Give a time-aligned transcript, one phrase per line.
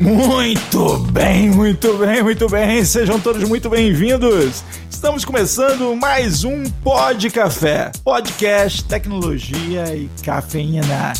[0.00, 2.84] Muito bem, muito bem, muito bem.
[2.84, 4.62] Sejam todos muito bem-vindos.
[4.88, 11.12] Estamos começando mais um Pod Café, podcast, tecnologia e cafeína.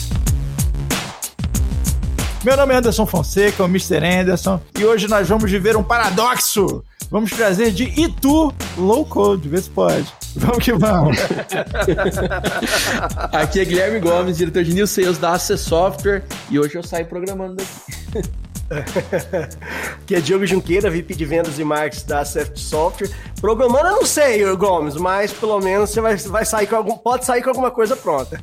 [2.44, 3.96] Meu nome é Anderson Fonseca, o Mr.
[3.96, 6.84] Anderson, e hoje nós vamos viver um paradoxo.
[7.10, 10.06] Vamos trazer de Itu Low Code, vê se pode.
[10.36, 11.16] Vamos que vamos.
[13.32, 17.06] Aqui é Guilherme Gomes, diretor de New Sales da Access Software, e hoje eu saio
[17.06, 18.28] programando daqui.
[20.06, 23.10] que é Diogo Junqueira, VP de Vendas e Marketing da Access Software.
[23.40, 27.24] Programando eu não sei, Gomes, mas pelo menos você vai, vai sair com algum, pode
[27.24, 28.40] sair com alguma coisa pronta.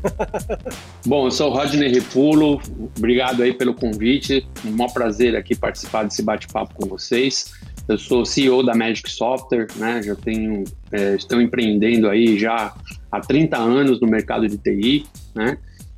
[1.05, 2.61] Bom, eu sou o Rodney Repulo,
[2.97, 7.53] obrigado aí pelo convite, um maior prazer aqui participar desse bate-papo com vocês.
[7.87, 10.01] Eu sou CEO da Magic Software, né?
[10.01, 12.73] Já tenho, é, estou empreendendo aí já
[13.11, 15.57] há 30 anos no mercado de TI, né?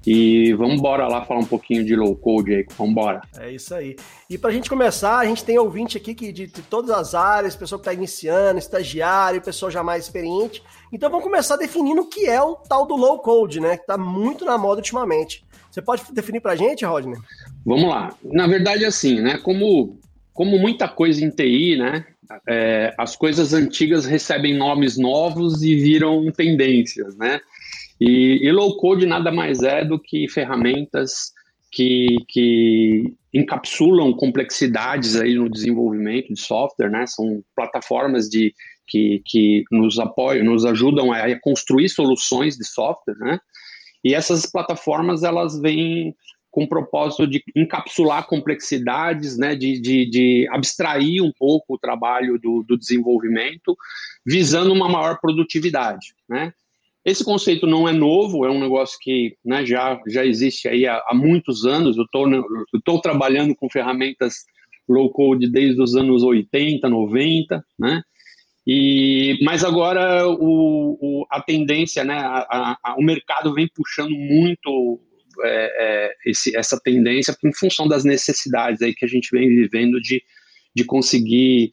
[0.10, 3.20] E vamos embora lá falar um pouquinho de low code aí, vamos embora.
[3.38, 3.98] É isso aí.
[4.30, 7.14] E para a gente começar, a gente tem ouvinte aqui que de, de todas as
[7.14, 10.64] áreas, pessoa que está iniciando, estagiário, pessoa já mais experiente.
[10.94, 13.76] Então vamos começar definindo o que é o tal do low code, né?
[13.76, 15.46] Que está muito na moda ultimamente.
[15.70, 17.20] Você pode definir para a gente, Rodney?
[17.66, 18.16] Vamos lá.
[18.24, 19.38] Na verdade, assim, né?
[19.38, 20.00] Como,
[20.34, 22.06] como muita coisa em TI, né?
[22.48, 27.42] É, as coisas antigas recebem nomes novos e viram tendências, né?
[28.00, 31.32] E, e low code nada mais é do que ferramentas
[31.72, 37.06] que, que encapsulam complexidades aí no desenvolvimento de software, né?
[37.08, 38.54] São plataformas de,
[38.88, 43.40] que, que nos apoiam, nos ajudam a construir soluções de software, né?
[44.04, 46.16] E essas plataformas, elas vêm
[46.50, 52.40] com o propósito de encapsular complexidades, né, de, de, de abstrair um pouco o trabalho
[52.40, 53.78] do, do desenvolvimento,
[54.26, 56.54] visando uma maior produtividade, né?
[57.08, 61.02] Esse conceito não é novo, é um negócio que né, já, já existe aí há,
[61.08, 61.96] há muitos anos.
[61.96, 62.04] Eu
[62.76, 64.44] estou trabalhando com ferramentas
[64.90, 68.02] low code desde os anos 80, 90, né?
[68.68, 75.00] E, mas agora o, o, a tendência, né, a, a, o mercado vem puxando muito
[75.42, 75.48] é,
[75.80, 80.22] é, esse, essa tendência em função das necessidades aí que a gente vem vivendo de,
[80.76, 81.72] de conseguir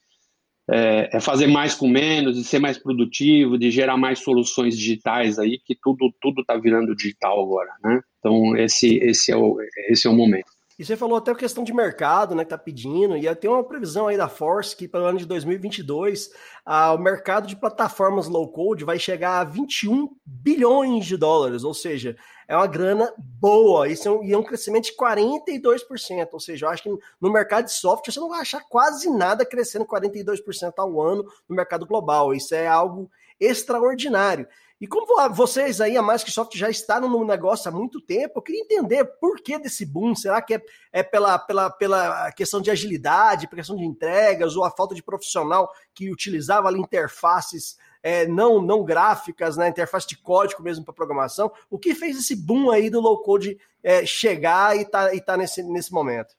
[0.71, 5.39] é, é, fazer mais com menos, de ser mais produtivo, de gerar mais soluções digitais
[5.39, 8.01] aí, que tudo tudo está virando digital agora, né?
[8.19, 9.57] Então esse esse é o
[9.89, 10.54] esse é o momento.
[10.77, 13.63] E você falou até a questão de mercado, né, que tá pedindo, e tem uma
[13.63, 16.31] previsão aí da Force que para o ano de 2022
[16.67, 21.73] ah, o mercado de plataformas low code vai chegar a 21 bilhões de dólares, ou
[21.73, 22.17] seja,
[22.49, 26.67] é uma grana boa, isso é um, e é um crescimento de 42%, ou seja,
[26.67, 30.73] eu acho que no mercado de software você não vai achar quase nada crescendo 42%
[30.77, 34.49] ao ano no mercado global, isso é algo extraordinário.
[34.81, 38.61] E como vocês aí, a Microsoft já está no negócio há muito tempo, eu queria
[38.61, 40.15] entender por que desse boom.
[40.15, 40.63] Será que é,
[40.93, 45.03] é pela, pela, pela questão de agilidade, pela questão de entregas, ou a falta de
[45.03, 50.93] profissional que utilizava ali interfaces é, não, não gráficas, né, interface de código mesmo para
[50.93, 51.51] programação?
[51.71, 55.37] O que fez esse boom aí do low code é, chegar e tá, e tá
[55.37, 56.35] nesse, nesse momento?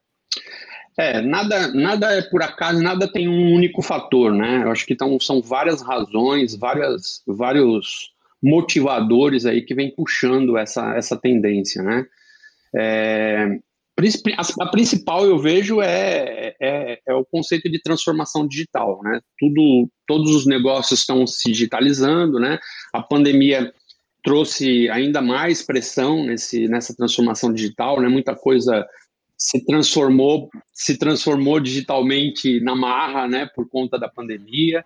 [0.98, 4.64] É, nada, nada é por acaso, nada tem um único fator, né?
[4.64, 8.15] Eu acho que tão, são várias razões, várias, vários
[8.46, 12.06] motivadores aí que vem puxando essa, essa tendência, né?
[12.76, 13.58] É,
[14.60, 19.20] a, principal eu vejo é, é, é, o conceito de transformação digital, né?
[19.40, 22.60] Tudo, todos os negócios estão se digitalizando, né?
[22.94, 23.74] A pandemia
[24.24, 28.08] trouxe ainda mais pressão nesse, nessa transformação digital, né?
[28.08, 28.86] Muita coisa
[29.38, 33.50] se transformou se transformou digitalmente na marra, né?
[33.56, 34.84] Por conta da pandemia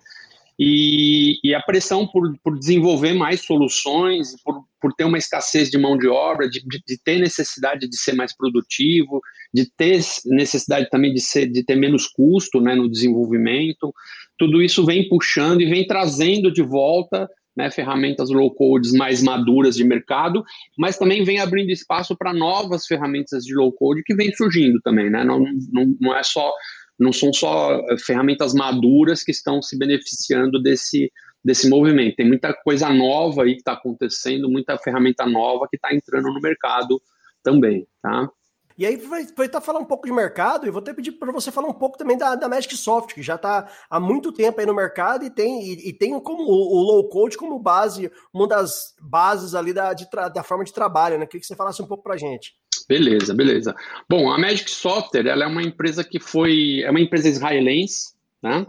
[0.62, 5.78] e, e a pressão por, por, desenvolver mais soluções, por, por, ter uma escassez de
[5.78, 9.22] mão de obra, de, de, de, ter necessidade de ser mais produtivo,
[9.54, 13.90] de ter necessidade também de, ser, de ter menos custo né, no desenvolvimento,
[14.36, 19.76] tudo isso vem puxando e vem trazendo de volta né, ferramentas low code mais maduras
[19.76, 20.44] de mercado,
[20.76, 25.08] mas também vem abrindo espaço para novas ferramentas de low code que vem surgindo também,
[25.08, 25.24] né?
[25.24, 25.40] Não,
[25.72, 26.52] não, não é só
[27.00, 31.10] não são só eh, ferramentas maduras que estão se beneficiando desse,
[31.42, 32.16] desse movimento.
[32.16, 36.40] Tem muita coisa nova aí que está acontecendo, muita ferramenta nova que está entrando no
[36.40, 37.00] mercado
[37.42, 38.28] também, tá?
[38.76, 41.50] E aí estar tá falando um pouco de mercado e vou até pedir para você
[41.50, 44.64] falar um pouco também da, da Magic Soft, que já está há muito tempo aí
[44.64, 48.48] no mercado e tem, e, e tem como o, o, low code como base, uma
[48.48, 51.26] das bases ali da, de, da forma de trabalho, né?
[51.26, 52.54] Queria que você falasse um pouco para gente.
[52.90, 53.72] Beleza, beleza.
[54.08, 56.80] Bom, a Magic Software ela é uma empresa que foi.
[56.80, 58.66] É uma empresa israelense, né?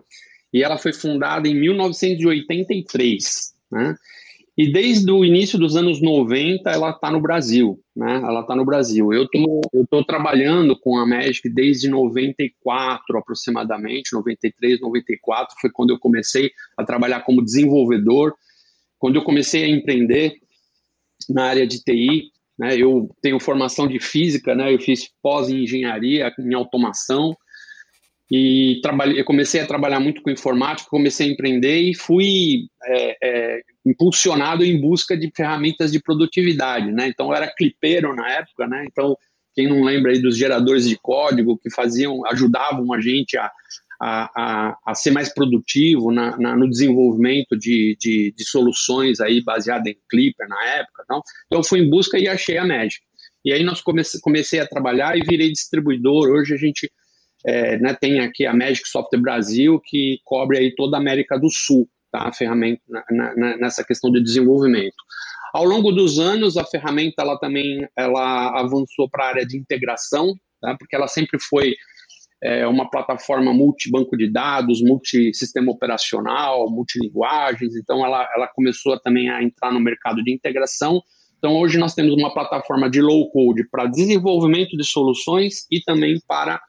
[0.54, 3.96] E ela foi fundada em 1983, né?
[4.56, 8.18] E desde o início dos anos 90 ela está no Brasil, né?
[8.18, 9.12] Ela está no Brasil.
[9.12, 15.90] Eu tô, eu tô trabalhando com a Magic desde 94 aproximadamente, 93, 94 foi quando
[15.90, 18.36] eu comecei a trabalhar como desenvolvedor.
[19.00, 20.36] Quando eu comecei a empreender
[21.28, 22.30] na área de TI,
[22.62, 22.78] né?
[22.78, 24.72] Eu tenho formação de física, né?
[24.72, 27.36] Eu fiz pós em engenharia em automação
[28.31, 33.62] e trabalhei, comecei a trabalhar muito com informática, comecei a empreender e fui é, é,
[33.84, 37.08] impulsionado em busca de ferramentas de produtividade, né?
[37.08, 38.86] Então eu era clipeiro na época, né?
[38.86, 39.18] Então
[39.56, 43.52] quem não lembra aí dos geradores de código que faziam, ajudavam a gente a,
[44.01, 49.44] a, a, a ser mais produtivo na, na, no desenvolvimento de, de, de, soluções aí
[49.44, 51.21] baseada em Clipper na época, então,
[51.51, 53.00] eu fui em busca e achei a Magic.
[53.45, 56.30] E aí nós comecei, comecei a trabalhar e virei distribuidor.
[56.30, 56.92] Hoje a gente
[57.45, 61.50] é, né, tem aqui a Magic Software Brasil, que cobre aí toda a América do
[61.50, 62.27] Sul, tá?
[62.27, 64.95] A ferramenta na, na, nessa questão de desenvolvimento.
[65.53, 70.33] Ao longo dos anos, a ferramenta ela também ela avançou para a área de integração,
[70.62, 70.75] tá?
[70.77, 71.75] porque ela sempre foi
[72.44, 79.44] é, uma plataforma multi-banco de dados, multi-sistema operacional, multilinguagens, então ela, ela começou também a
[79.44, 81.02] entrar no mercado de integração.
[81.38, 86.60] Então hoje nós temos uma plataforma de low-code para desenvolvimento de soluções e também para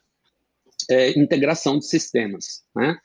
[0.91, 2.63] é, integração de sistemas.
[2.75, 2.97] Né?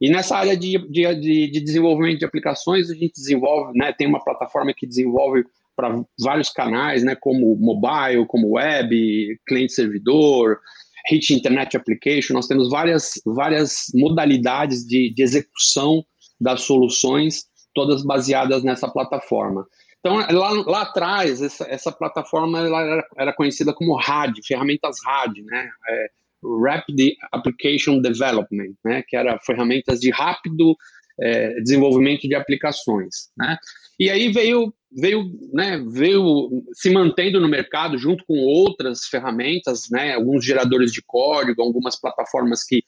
[0.00, 4.22] E nessa área de, de, de, desenvolvimento de aplicações, a gente desenvolve, né, tem uma
[4.22, 5.44] plataforma que desenvolve
[5.74, 10.58] para vários canais, né, como mobile, como web, cliente-servidor,
[11.08, 16.04] Hit Internet Application, nós temos várias, várias modalidades de, de execução
[16.40, 17.44] das soluções,
[17.74, 19.66] todas baseadas nessa plataforma.
[20.00, 25.68] Então, lá, lá atrás, essa, essa plataforma era, era, conhecida como RAD, ferramentas RAD, né?
[25.88, 26.06] É,
[26.64, 30.76] Rapid Application Development, né, que era ferramentas de rápido
[31.20, 33.28] é, desenvolvimento de aplicações.
[33.36, 33.56] Né?
[33.98, 40.14] E aí veio, veio, né, veio se mantendo no mercado junto com outras ferramentas, né,
[40.14, 42.82] alguns geradores de código, algumas plataformas que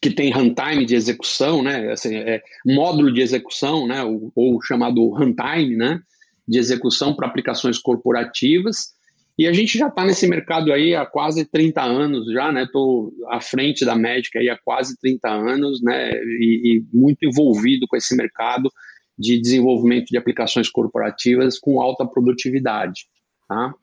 [0.00, 5.06] que tem runtime de execução, né, assim, é, módulo de execução, né, ou, ou chamado
[5.10, 6.00] runtime, né,
[6.48, 8.94] de execução para aplicações corporativas.
[9.38, 12.62] E a gente já está nesse mercado aí há quase 30 anos já, né?
[12.62, 16.12] Estou à frente da médica aí há quase 30 anos, né?
[16.12, 18.70] E, e, muito envolvido com esse mercado
[19.18, 23.06] de desenvolvimento de aplicações corporativas com alta produtividade,
[23.48, 23.74] tá?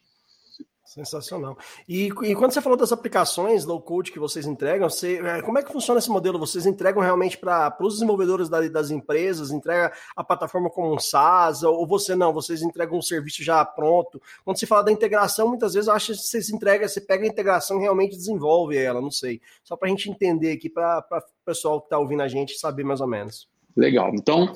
[0.92, 1.58] Sensacional.
[1.88, 5.58] E, e, quando você falou das aplicações low code que vocês entregam, você, é, como
[5.58, 6.38] é que funciona esse modelo?
[6.38, 11.64] Vocês entregam realmente para os desenvolvedores da, das empresas, entrega a plataforma como um SaaS,
[11.64, 14.22] ou você não, vocês entregam um serviço já pronto?
[14.44, 17.28] Quando se fala da integração, muitas vezes eu acho que vocês entregam, você pega a
[17.28, 19.40] integração e realmente desenvolve ela, não sei.
[19.64, 22.84] Só para a gente entender aqui, para o pessoal que está ouvindo a gente saber
[22.84, 23.48] mais ou menos.
[23.78, 24.12] Legal.
[24.14, 24.54] Então,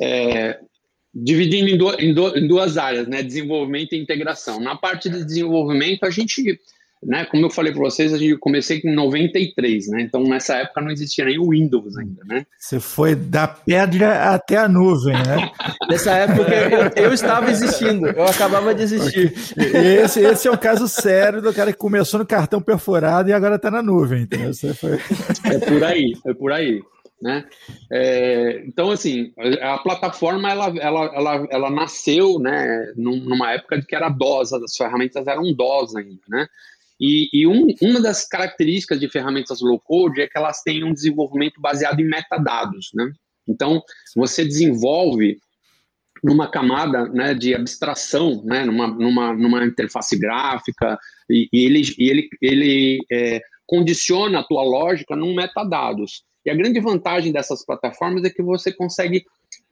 [0.00, 0.58] é,
[1.14, 3.22] dividindo em, do, em, do, em, duas áreas, né?
[3.22, 4.60] Desenvolvimento e integração.
[4.60, 6.58] Na parte de desenvolvimento, a gente,
[7.02, 7.26] né?
[7.26, 10.02] Como eu falei para vocês, a gente comecei em 93, né?
[10.02, 12.46] Então nessa época não existia nem o Windows ainda, né?
[12.58, 15.50] Você foi da pedra até a nuvem, né?
[15.90, 19.34] nessa época eu, eu, estava existindo, eu acabava de existir.
[20.02, 23.56] Esse, esse é o caso sério do cara que começou no cartão perforado e agora
[23.56, 24.26] está na nuvem?
[24.46, 24.98] Você foi...
[25.44, 26.82] É por aí, é por aí.
[27.22, 27.44] Né?
[27.88, 29.32] É, então, assim,
[29.62, 34.76] a plataforma ela, ela, ela, ela nasceu né, numa época de que era DOS, as
[34.76, 36.20] ferramentas eram DOS ainda.
[36.28, 36.48] Né?
[37.00, 41.60] E, e um, uma das características de ferramentas low-code é que elas têm um desenvolvimento
[41.60, 42.90] baseado em metadados.
[42.92, 43.12] Né?
[43.46, 43.80] Então,
[44.16, 45.38] você desenvolve
[46.24, 50.98] numa camada né, de abstração, né, numa, numa, numa interface gráfica,
[51.30, 56.24] e, e ele, e ele, ele é, condiciona a tua lógica num metadados.
[56.44, 59.24] E a grande vantagem dessas plataformas é que você consegue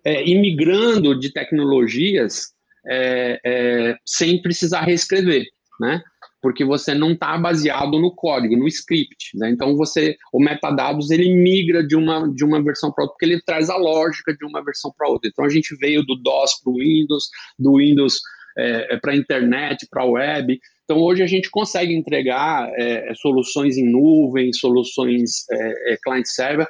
[0.04, 2.52] é, ir migrando de tecnologias
[2.86, 5.44] é, é, sem precisar reescrever,
[5.80, 6.02] né?
[6.42, 9.50] Porque você não está baseado no código, no script, né?
[9.50, 13.42] Então você, o metadados ele migra de uma de uma versão para outra, porque ele
[13.42, 15.28] traz a lógica de uma versão para outra.
[15.28, 18.20] Então a gente veio do DOS para o Windows, do Windows
[18.56, 20.58] é, é para a internet, para a web.
[20.90, 26.66] Então, hoje a gente consegue entregar é, soluções em nuvem, soluções é, é, client-server,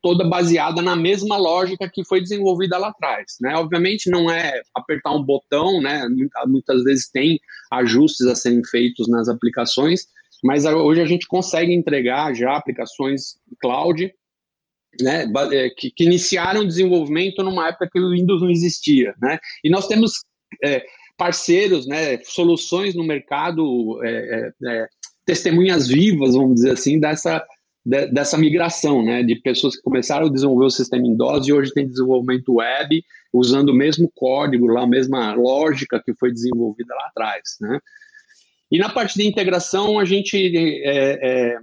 [0.00, 3.34] toda baseada na mesma lógica que foi desenvolvida lá atrás.
[3.42, 3.54] Né?
[3.56, 6.08] Obviamente, não é apertar um botão, né?
[6.46, 7.38] muitas vezes tem
[7.70, 10.06] ajustes a serem feitos nas aplicações,
[10.42, 14.10] mas hoje a gente consegue entregar já aplicações cloud
[14.98, 19.12] né, é, que, que, iniciaram o desenvolvimento numa época que o Windows não existia.
[19.20, 19.38] Né?
[19.62, 20.22] E nós temos
[20.64, 20.82] é,
[21.18, 24.88] parceiros, né, soluções no mercado, é, é, é,
[25.26, 27.44] testemunhas vivas, vamos dizer assim, dessa,
[27.84, 31.52] de, dessa migração, né, de pessoas que começaram a desenvolver o sistema em DOS e
[31.52, 36.94] hoje tem desenvolvimento web usando o mesmo código, lá, a mesma lógica que foi desenvolvida
[36.94, 37.78] lá atrás, né.
[38.70, 40.36] E na parte de integração, a gente,
[40.84, 41.58] é,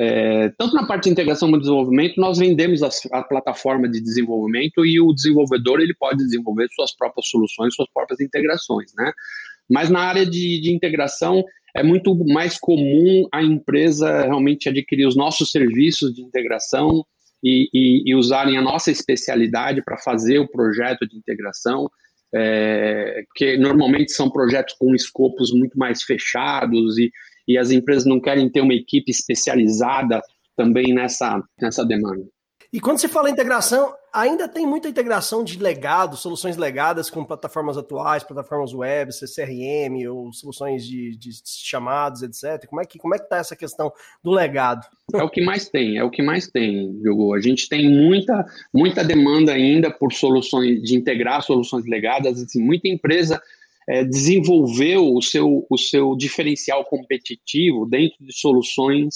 [0.00, 2.88] é, tanto na parte de integração como desenvolvimento, nós vendemos a,
[3.18, 8.20] a, plataforma de desenvolvimento e o desenvolvedor ele pode desenvolver suas próprias soluções, suas próprias
[8.20, 9.12] integrações, né?
[9.68, 15.16] Mas na área de, de integração, é muito mais comum a empresa realmente adquirir os
[15.16, 17.04] nossos serviços de integração
[17.42, 21.90] e, e, e usarem a nossa especialidade para fazer o projeto de integração,
[22.32, 27.10] é, que normalmente são projetos com escopos muito mais fechados e,
[27.48, 30.20] e as empresas não querem ter uma equipe especializada
[30.54, 32.26] também nessa, nessa demanda.
[32.70, 37.78] E quando se fala integração, ainda tem muita integração de legado, soluções legadas com plataformas
[37.78, 42.66] atuais, plataformas web, CRM ou soluções de, de chamados, etc.
[42.68, 43.90] Como é que como é que está essa questão
[44.22, 44.86] do legado?
[45.14, 47.34] É o que mais tem, é o que mais tem, Diogo.
[47.34, 52.42] A gente tem muita muita demanda ainda por soluções de integrar soluções legadas.
[52.42, 53.40] Assim, muita empresa
[53.88, 59.14] é, desenvolveu o seu o seu diferencial competitivo dentro de soluções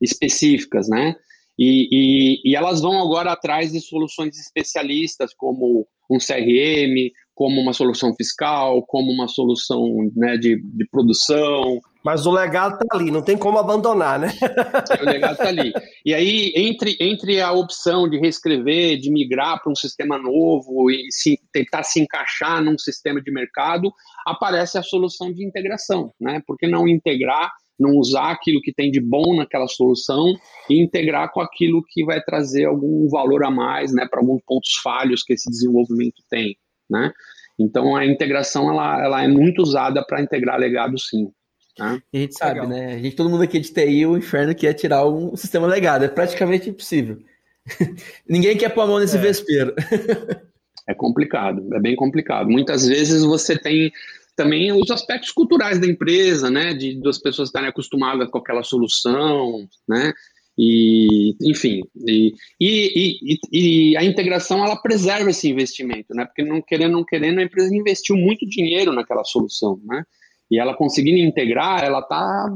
[0.00, 1.16] específicas, né?
[1.58, 7.72] E, e, e, elas vão agora atrás de soluções especialistas, como um CRM, como uma
[7.72, 9.82] solução fiscal, como uma solução
[10.14, 11.80] né, de, de produção.
[12.04, 14.28] Mas o legado está ali, não tem como abandonar, né?
[15.00, 15.72] o legado está ali.
[16.04, 21.10] E aí, entre, entre a opção de reescrever, de migrar para um sistema novo e
[21.10, 23.90] se, tentar se encaixar num sistema de mercado,
[24.26, 26.42] aparece a solução de integração, né?
[26.46, 30.34] Por que não integrar não usar aquilo que tem de bom naquela solução
[30.68, 34.74] e integrar com aquilo que vai trazer algum valor a mais, né, para alguns pontos
[34.82, 36.58] falhos que esse desenvolvimento tem,
[36.90, 37.12] né?
[37.58, 41.30] Então a integração ela, ela é muito usada para integrar legado, sim.
[41.78, 42.02] Né?
[42.12, 42.68] E a gente sabe, Legal.
[42.68, 42.94] né?
[42.94, 46.08] A gente, todo mundo aqui de TI, o inferno quer tirar um sistema legado, é
[46.08, 47.18] praticamente impossível.
[48.28, 49.20] Ninguém quer pôr a mão nesse é.
[49.20, 49.74] vespeiro.
[50.86, 52.48] é complicado, é bem complicado.
[52.48, 53.92] Muitas vezes você tem
[54.36, 59.68] também os aspectos culturais da empresa, né, de das pessoas estarem acostumadas com aquela solução,
[59.86, 60.12] né,
[60.62, 66.60] e enfim, e, e, e, e, a integração ela preserva esse investimento, né, porque não
[66.60, 70.04] querendo não querendo a empresa investiu muito dinheiro naquela solução, né,
[70.50, 72.54] e ela conseguindo integrar, ela está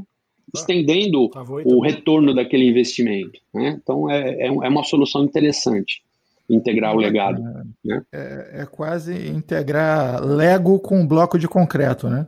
[0.55, 6.03] estendendo tá o retorno daquele investimento, né, então é, é, é uma solução interessante
[6.47, 7.41] integrar o legado.
[7.41, 8.03] É, né?
[8.13, 12.27] é, é, quase integrar Lego com bloco de concreto, né?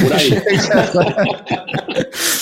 [0.00, 0.30] Por aí.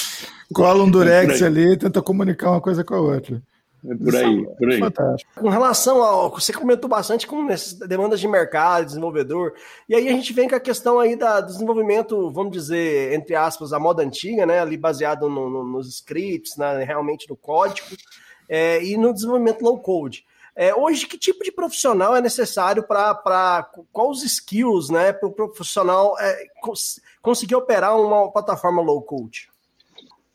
[0.53, 3.43] Cola um durex ali e tenta comunicar uma coisa com a outra.
[3.89, 4.79] É por aí, é por aí.
[4.81, 5.33] Fantástico.
[5.41, 6.31] Com relação ao.
[6.31, 9.53] Você comentou bastante com essas demandas de mercado, desenvolvedor.
[9.89, 13.35] E aí a gente vem com a questão aí da, do desenvolvimento, vamos dizer, entre
[13.35, 14.61] aspas, a moda antiga, né?
[14.61, 17.97] Ali baseado no, no, nos scripts, né, realmente no código,
[18.49, 20.25] é, e no desenvolvimento low code.
[20.55, 25.33] É, hoje, que tipo de profissional é necessário para quais os skills né, para o
[25.33, 29.51] profissional é, cons conseguir operar uma plataforma low code?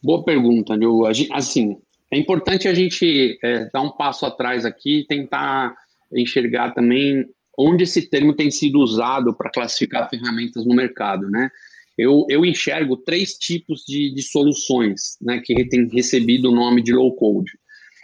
[0.04, 1.06] Boa pergunta, Nil.
[1.32, 1.78] Assim,
[2.12, 5.76] é importante a gente é, dar um passo atrás aqui e tentar
[6.14, 7.26] enxergar também
[7.58, 11.50] onde esse termo tem sido usado para classificar ferramentas no mercado, né?
[11.98, 16.94] Eu, eu enxergo três tipos de, de soluções né, que têm recebido o nome de
[16.94, 17.52] low code.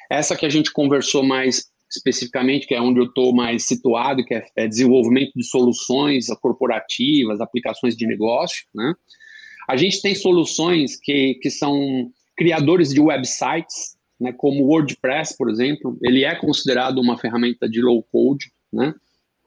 [0.10, 4.36] Essa que a gente conversou mais especificamente, que é onde eu estou mais situado, que
[4.36, 8.94] é, é, desenvolvimento de soluções corporativas, aplicações de negócio, né?
[9.68, 15.50] A gente tem soluções que, que são criadores de websites, né, como o WordPress, por
[15.50, 18.94] exemplo, ele é considerado uma ferramenta de low code, né?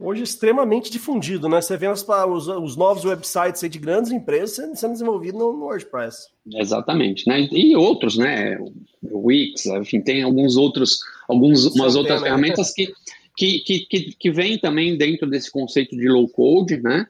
[0.03, 1.61] Hoje extremamente difundido, né?
[1.61, 5.65] Você vê os, os, os novos websites de grandes empresas sendo, sendo desenvolvidos no, no,
[5.65, 6.29] WordPress.
[6.55, 7.47] Exatamente, né?
[7.53, 8.57] E outros, né?
[9.03, 12.95] Wix, enfim, tem alguns outros, algumas umas outras tema, ferramentas que,
[13.37, 17.07] que, que, que, vêm também dentro desse conceito de low code, né?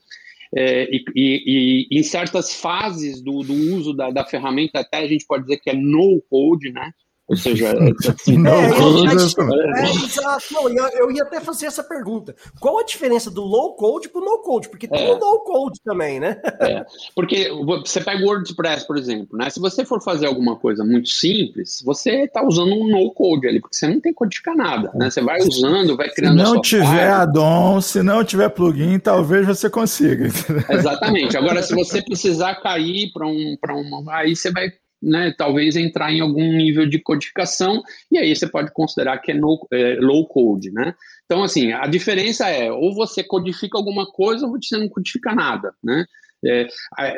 [0.56, 5.06] É, e, e, e, em certas fases do, do uso da, da ferramenta, até a
[5.06, 6.92] gente pode dizer que é no code, né?
[7.30, 7.70] Ou seja,
[8.10, 10.52] assim, não, é, é, é, exato.
[10.52, 12.34] Não, eu, eu, ia até fazer essa pergunta.
[12.58, 14.68] Qual a diferença do low code para o no code?
[14.68, 15.14] Porque tem é.
[15.14, 16.40] o low code também, né?
[16.58, 16.84] É,
[17.14, 19.48] porque você pega o WordPress, por exemplo, né?
[19.48, 23.60] Se você for fazer alguma coisa muito simples, você está usando um no code ali,
[23.60, 25.08] porque você não tem que codificar nada, né?
[25.08, 26.36] Você vai usando, vai criando.
[26.36, 30.26] Se não tiver addon, se não tiver plugin, talvez você consiga.
[30.68, 31.36] Exatamente.
[31.36, 34.72] Agora, se você precisar cair para um, para uma, aí você vai
[35.02, 39.34] né, talvez entrar em algum nível de codificação, e aí você pode considerar que é,
[39.34, 40.94] no, é, low code, né?
[41.24, 45.72] Então, assim, a diferença é, ou você codifica alguma coisa, ou você não codifica nada,
[45.82, 46.04] né?
[46.44, 46.66] É,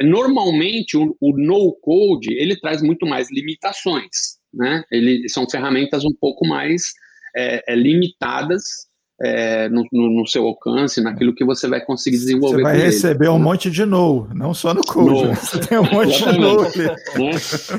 [0.03, 4.85] normalmente, o, o no code, ele traz muito mais limitações, né?
[4.91, 6.93] Ele, são ferramentas um pouco mais
[7.37, 8.91] é, é, limitadas
[9.23, 12.57] é, no, no, seu alcance, naquilo que você vai conseguir desenvolver.
[12.57, 13.35] Você vai receber ele.
[13.35, 15.29] um monte de no, não só no code.
[15.29, 15.35] No.
[15.37, 16.63] Você tem um monte de no.
[16.63, 17.31] Né?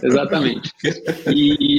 [0.03, 0.71] Exatamente.
[1.27, 1.77] E,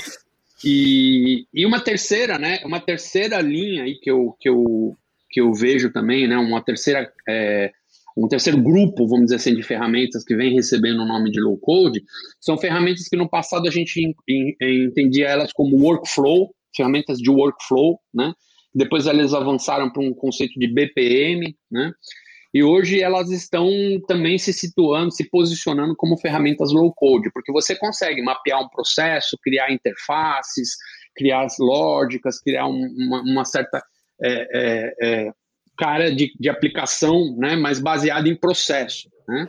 [0.63, 2.61] e, e, uma terceira, né?
[2.65, 4.95] Uma terceira linha aí que eu, que eu,
[5.31, 6.37] que eu vejo também, né?
[6.37, 7.73] Uma terceira é,
[8.17, 11.57] um terceiro grupo, vamos dizer assim, de ferramentas que vem recebendo o nome de low
[11.59, 12.03] code,
[12.39, 14.15] são ferramentas que no passado a gente
[14.61, 18.33] entendia elas como workflow, ferramentas de workflow, né?
[18.75, 21.93] Depois elas avançaram para um conceito de BPM, né?
[22.53, 23.69] E hoje elas estão
[24.07, 29.37] também se situando, se posicionando como ferramentas low code, porque você consegue mapear um processo,
[29.43, 30.77] criar interfaces,
[31.17, 33.83] criar lógicas, criar um, uma, uma, certa
[34.23, 35.33] é, é, é,
[35.77, 39.49] cara de, de aplicação, né, mas baseada em processo, né?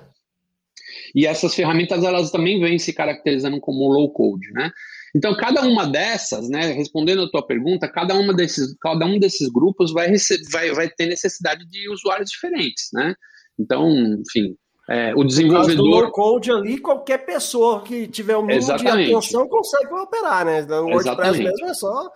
[1.13, 4.71] E essas ferramentas elas também vêm se caracterizando como low code, né?
[5.15, 9.47] Então, cada uma dessas, né, respondendo a tua pergunta, cada, uma desses, cada um desses
[9.49, 10.11] grupos vai,
[10.51, 13.15] vai, vai ter necessidade de usuários diferentes, né?
[13.57, 14.57] Então, enfim,
[14.87, 15.83] é, o desenvolvedor.
[15.83, 20.45] No low code ali, qualquer pessoa que tiver o um mínimo de atenção consegue operar,
[20.45, 20.61] né?
[20.61, 22.11] No WordPress mesmo é só.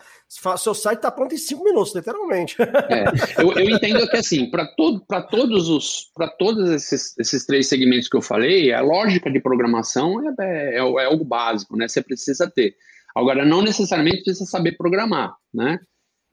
[0.57, 2.55] Seu site está pronto em cinco minutos, literalmente.
[2.61, 7.67] É, eu, eu, entendo que assim, para todo, todos os para todos esses, esses três
[7.67, 11.87] segmentos que eu falei, a lógica de programação é, é, é, é o básico, né?
[11.87, 12.75] Você precisa ter.
[13.15, 15.79] Agora, não necessariamente precisa saber programar, né?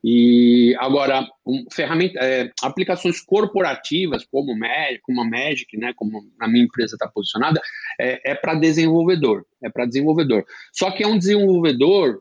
[0.09, 6.47] E agora, um, ferramenta, é, aplicações corporativas como, Magic, como a Magic, né, como a
[6.47, 7.61] minha empresa está posicionada,
[8.01, 10.45] é, é para desenvolvedor, é para desenvolvedor.
[10.73, 12.21] Só que é um desenvolvedor,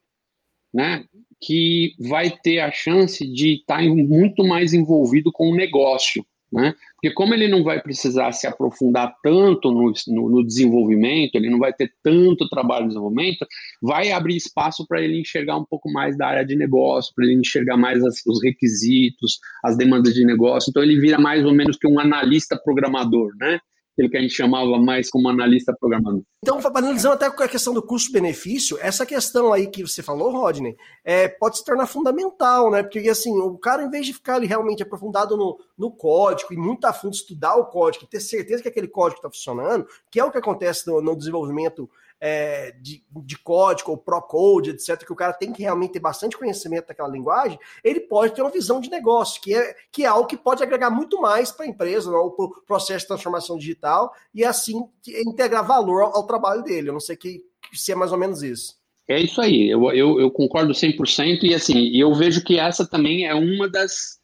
[0.74, 1.06] né,
[1.40, 6.26] que vai ter a chance de estar tá muito mais envolvido com o negócio,
[6.56, 6.74] né?
[6.96, 11.60] Porque como ele não vai precisar se aprofundar tanto no, no, no desenvolvimento, ele não
[11.60, 13.46] vai ter tanto trabalho de desenvolvimento,
[13.82, 17.36] vai abrir espaço para ele enxergar um pouco mais da área de negócio, para ele
[17.36, 20.70] enxergar mais as, os requisitos, as demandas de negócio.
[20.70, 23.60] Então ele vira mais ou menos que um analista programador, né?
[23.96, 26.22] Aquele que a gente chamava mais como analista programador.
[26.44, 31.28] Então, analisando até a questão do custo-benefício, essa questão aí que você falou, Rodney, é,
[31.28, 32.84] pode se tornar fundamental, né?
[32.84, 36.58] Porque assim, o cara, em vez de ficar ali realmente aprofundado no, no código e
[36.58, 40.24] muito a fundo estudar o código ter certeza que aquele código está funcionando, que é
[40.24, 45.16] o que acontece no, no desenvolvimento é, de, de código ou pro-code, etc., que o
[45.16, 48.90] cara tem que realmente ter bastante conhecimento daquela linguagem, ele pode ter uma visão de
[48.90, 52.32] negócio, que é, que é algo que pode agregar muito mais para a empresa, ou
[52.32, 56.90] para o processo de transformação digital, e assim integrar valor ao, ao trabalho dele.
[56.90, 58.76] Eu não sei que, se é mais ou menos isso.
[59.08, 63.28] É isso aí, eu, eu, eu concordo 100%, e assim, eu vejo que essa também
[63.28, 64.20] é uma das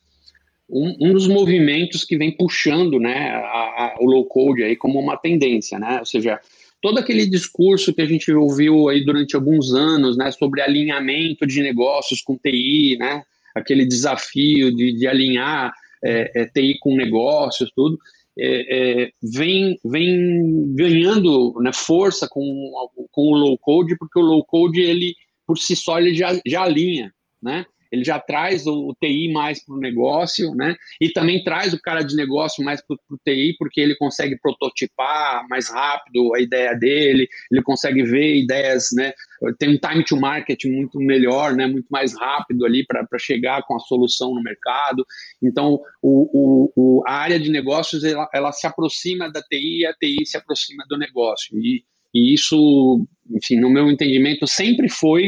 [0.67, 4.97] um, um, dos movimentos que vem puxando né, a, a, o low code aí como
[4.99, 5.99] uma tendência, né?
[5.99, 6.39] Ou seja,
[6.81, 11.61] todo aquele discurso que a gente ouviu aí durante alguns anos, né, sobre alinhamento de
[11.61, 13.23] negócios com TI, né,
[13.55, 17.97] aquele desafio de, de alinhar é, é, TI com negócios, tudo,
[18.37, 22.71] é, é, vem, vem ganhando né, força com,
[23.11, 25.13] com o low code, porque o low code ele
[25.45, 27.65] por si só ele já, já alinha, né?
[27.91, 30.75] Ele já traz o, o TI mais para o negócio, né?
[30.99, 35.45] E também traz o cara de negócio mais para o TI, porque ele consegue prototipar
[35.49, 39.13] mais rápido a ideia dele, ele consegue ver ideias, né?
[39.59, 41.67] Tem um time to market muito melhor, né?
[41.67, 45.05] Muito mais rápido ali para chegar com a solução no mercado.
[45.43, 49.93] Então, o, o, a área de negócios ela, ela se aproxima da TI e a
[49.93, 51.57] TI se aproxima do negócio.
[51.59, 55.27] E, e isso, enfim, no meu entendimento, sempre foi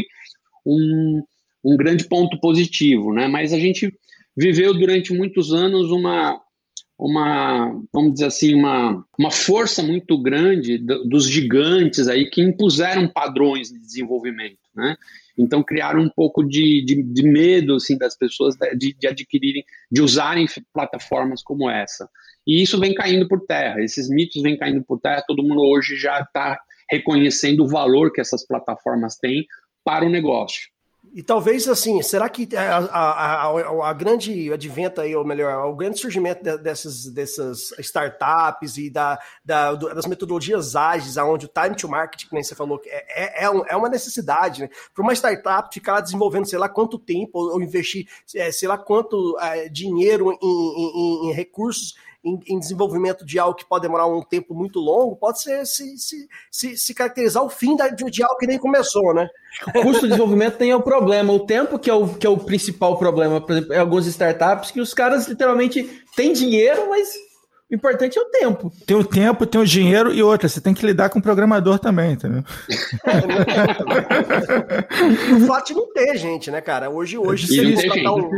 [0.66, 1.24] um,
[1.64, 3.28] um grande ponto positivo, né?
[3.28, 3.94] Mas a gente
[4.36, 6.42] viveu durante muitos anos uma,
[6.98, 13.70] uma vamos dizer assim, uma, uma força muito grande dos gigantes aí que impuseram padrões
[13.70, 14.96] de desenvolvimento, né?
[15.38, 20.02] Então criaram um pouco de, de, de medo assim das pessoas de, de adquirirem, de
[20.02, 22.08] usarem plataformas como essa.
[22.46, 23.82] E isso vem caindo por terra.
[23.82, 25.24] Esses mitos vêm caindo por terra.
[25.26, 26.60] Todo mundo hoje já está
[26.92, 29.48] reconhecendo o valor que essas plataformas têm
[29.84, 30.73] para o negócio.
[31.16, 35.76] E talvez assim, será que a, a, a, a, grande advento aí, ou melhor, o
[35.76, 41.88] grande surgimento dessas, dessas startups e da, da, das metodologias ágeis, aonde o time to
[41.88, 44.70] market, que nem você falou, é, é, é uma necessidade, né?
[44.92, 49.38] Para uma startup ficar desenvolvendo sei lá quanto tempo, ou, investir é, sei lá quanto
[49.40, 54.22] é, dinheiro em, em, em recursos em, em, desenvolvimento de algo que pode demorar um
[54.22, 58.38] tempo muito longo, pode ser se, se, se, se caracterizar o fim da, de algo
[58.38, 59.28] que nem começou, né?
[59.68, 62.38] O custo de desenvolvimento tem o problema, o tempo que é o, que é o
[62.38, 65.84] principal problema, por exemplo, em algumas startups, que os caras literalmente
[66.16, 67.14] têm dinheiro, mas
[67.70, 68.72] O importante é o tempo.
[68.86, 70.48] Tem o tempo, tem o dinheiro e outra.
[70.48, 72.44] Você tem que lidar com o programador também, entendeu?
[72.70, 72.76] e
[75.44, 76.90] o fato de não ter gente, né, cara?
[76.90, 78.30] Hoje, hoje, é você contratar um.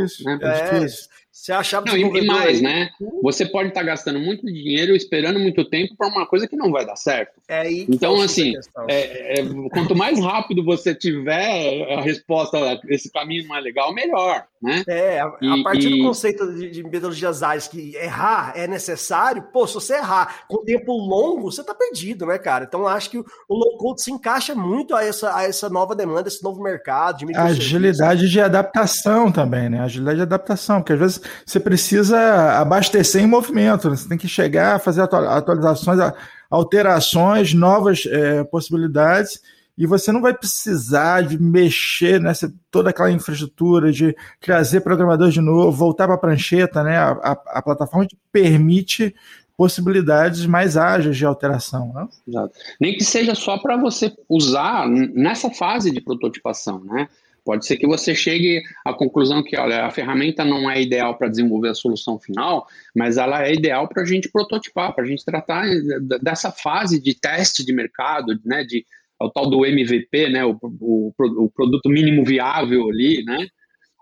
[0.41, 0.88] É, é,
[1.36, 2.91] você achava não, e mais, né?
[3.21, 6.71] Você pode estar tá gastando muito dinheiro, esperando muito tempo para uma coisa que não
[6.71, 7.34] vai dar certo.
[7.50, 8.54] É aí então, assim,
[8.88, 14.45] é, é, quanto mais rápido você tiver a resposta, esse caminho não é legal, melhor,
[14.63, 14.82] né?
[14.88, 15.98] É, a, e, a partir e...
[15.98, 20.63] do conceito de, de metodologias ágeis que errar é necessário, pô, se você errar com
[20.63, 22.63] tempo longo, você tá perdido, né, cara?
[22.63, 25.93] Então, acho que o, o low code se encaixa muito a essa, a essa nova
[25.93, 29.82] demanda, esse novo mercado de Agilidade de adaptação também, né?
[29.82, 33.96] Agilidade de adaptação, porque às vezes você precisa abastecer em movimento, né?
[33.96, 36.00] você tem que chegar, fazer atualizações,
[36.50, 39.42] alterações, novas é, possibilidades,
[39.78, 45.42] e você não vai precisar de mexer nessa toda aquela infraestrutura, de trazer programadores de
[45.42, 46.98] novo, voltar para a prancheta, né?
[46.98, 49.14] A, a, a plataforma te permite
[49.58, 51.92] possibilidades mais ágeis de alteração.
[51.94, 52.08] Né?
[52.28, 52.54] Exato.
[52.80, 57.08] Nem que seja só para você usar nessa fase de prototipação, né?
[57.46, 61.30] Pode ser que você chegue à conclusão que, olha, a ferramenta não é ideal para
[61.30, 65.24] desenvolver a solução final, mas ela é ideal para a gente prototipar, para a gente
[65.24, 65.64] tratar
[66.24, 68.84] dessa fase de teste de mercado, né, de
[69.22, 73.48] o tal do MVP, né, o, o, o produto mínimo viável ali, né,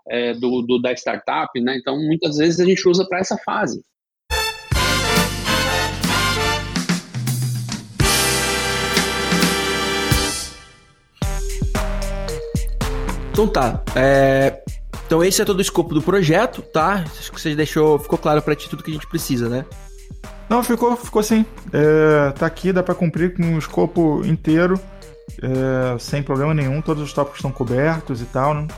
[0.08, 3.84] é, do, do, da startup, né, então muitas vezes a gente usa para essa fase.
[13.34, 13.82] Então tá.
[13.96, 14.60] É...
[15.06, 17.04] Então esse é todo o escopo do projeto, tá?
[17.04, 19.66] Acho que você deixou, ficou claro para ti tudo que a gente precisa, né?
[20.48, 21.44] Não, ficou, ficou sim.
[21.72, 24.78] É, tá aqui, dá para cumprir com o escopo inteiro,
[25.42, 26.80] é, sem problema nenhum.
[26.80, 28.68] Todos os tópicos estão cobertos e tal, né?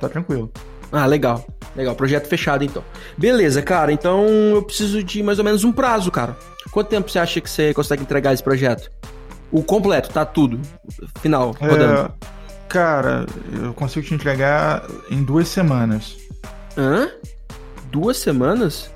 [0.00, 0.50] Tá tranquilo.
[0.92, 1.44] Ah, legal.
[1.74, 2.84] Legal, projeto fechado então.
[3.18, 3.90] Beleza, cara.
[3.90, 6.36] Então eu preciso de mais ou menos um prazo, cara.
[6.70, 8.90] Quanto tempo você acha que você consegue entregar esse projeto?
[9.50, 10.60] O completo, tá tudo.
[11.20, 12.12] Final, rodando.
[12.22, 12.34] É,
[12.68, 16.16] Cara, eu consigo te entregar em duas semanas.
[16.76, 17.08] Hã?
[17.90, 18.90] Duas semanas?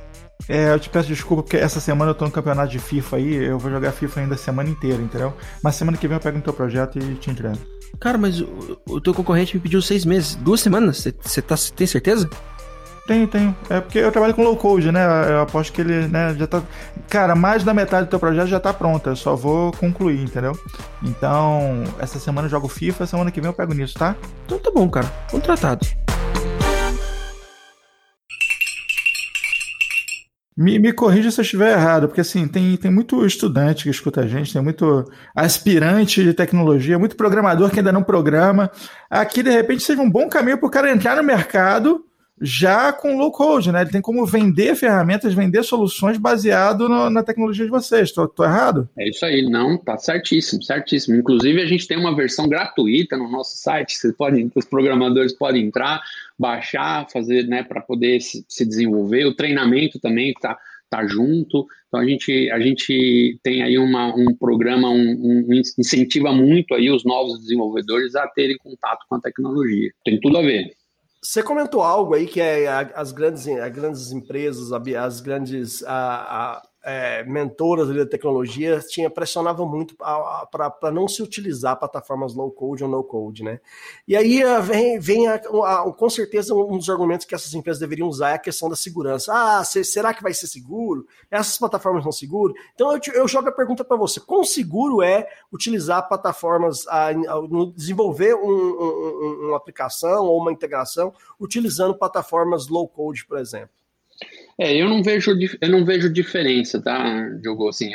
[0.48, 3.34] É, eu te peço desculpa porque essa semana eu tô no campeonato de FIFA aí,
[3.34, 5.34] eu vou jogar FIFA ainda a semana inteira, entendeu?
[5.62, 7.58] Mas semana que vem eu pego no teu projeto e te entrego.
[8.00, 10.34] Cara, mas o, o teu concorrente me pediu seis meses.
[10.36, 11.06] Duas semanas?
[11.22, 12.28] Você tá, tem certeza?
[13.08, 13.56] Tenho, tenho.
[13.70, 15.00] É porque eu trabalho com low code, né?
[15.30, 16.62] Eu aposto que ele, né, já tá.
[17.08, 19.08] Cara, mais da metade do teu projeto já tá pronta.
[19.08, 20.52] Eu só vou concluir, entendeu?
[21.02, 24.14] Então, essa semana eu jogo FIFA, semana que vem eu pego nisso, tá?
[24.44, 25.06] Então tá bom, cara.
[25.30, 25.86] Contratado.
[30.54, 34.20] Me, me corrija se eu estiver errado, porque assim, tem, tem muito estudante que escuta
[34.20, 38.70] a gente, tem muito aspirante de tecnologia, muito programador que ainda não programa.
[39.08, 42.04] Aqui, de repente, seja um bom caminho para o cara entrar no mercado
[42.40, 43.82] já com low code, né?
[43.82, 48.12] Ele tem como vender ferramentas, vender soluções baseado no, na tecnologia de vocês.
[48.12, 48.88] Tô, errado?
[48.98, 51.16] É isso aí, não, tá certíssimo, certíssimo.
[51.16, 55.66] Inclusive, a gente tem uma versão gratuita no nosso site, vocês podem, os programadores podem
[55.66, 56.00] entrar,
[56.38, 59.24] baixar, fazer, né, para poder se, se, desenvolver.
[59.26, 60.56] O treinamento também tá,
[60.88, 61.66] tá junto.
[61.88, 66.90] Então a gente, a gente tem aí uma, um programa, um, um incentiva muito aí
[66.90, 69.90] os novos desenvolvedores a terem contato com a tecnologia.
[70.04, 70.70] Tem tudo a ver.
[71.20, 76.67] Você comentou algo aí que é as grandes, as grandes empresas, as grandes a, a,
[76.88, 82.88] é, mentoras da tecnologia tinha pressionava muito para não se utilizar plataformas low code ou
[82.88, 83.60] no code, né?
[84.06, 87.78] E aí ah, vem, vem a, a, com certeza um dos argumentos que essas empresas
[87.78, 89.30] deveriam usar é a questão da segurança.
[89.34, 91.06] Ah, se, será que vai ser seguro?
[91.30, 92.56] Essas plataformas são seguras?
[92.74, 97.10] Então eu, eu jogo a pergunta para você: quão seguro é utilizar plataformas, a,
[97.76, 103.77] desenvolver um, um, uma aplicação ou uma integração utilizando plataformas low code, por exemplo?
[104.58, 107.68] É, eu não vejo, eu não vejo diferença, tá, Diogo?
[107.68, 107.92] Assim,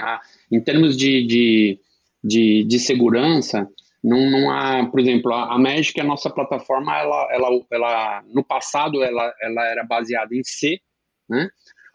[0.49, 1.79] em termos de, de,
[2.23, 3.67] de, de, segurança,
[4.01, 8.43] não, não há, por exemplo, a, a Magic, a nossa plataforma, ela, ela, ela, no
[8.43, 10.79] passado, ela, ela era baseada em C,
[11.29, 11.49] né?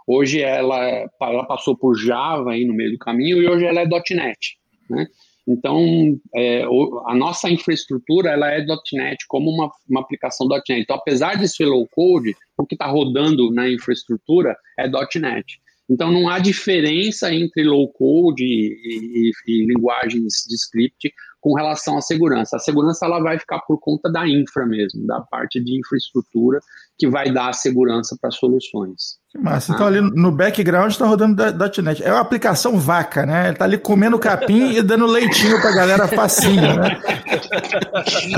[0.07, 3.87] Hoje ela, ela passou por Java aí no meio do caminho e hoje ela é
[3.87, 4.57] .NET,
[4.89, 5.07] né?
[5.49, 6.63] Então, é,
[7.07, 10.83] a nossa infraestrutura ela é .NET como uma, uma aplicação .NET.
[10.83, 15.59] Então, apesar de ser low code, o que está rodando na infraestrutura é .NET.
[15.89, 21.97] Então, não há diferença entre low code e, e, e linguagens de script com relação
[21.97, 22.57] à segurança.
[22.57, 26.61] A segurança ela vai ficar por conta da infra mesmo, da parte de infraestrutura
[26.99, 29.19] que vai dar segurança para soluções.
[29.31, 29.73] Que massa.
[29.73, 29.89] Então, ah.
[29.89, 31.43] ali no background está rodando
[31.83, 32.03] .NET.
[32.03, 33.45] É uma aplicação vaca, né?
[33.45, 36.99] Ele está ali comendo capim e dando leitinho para a galera facinho, né?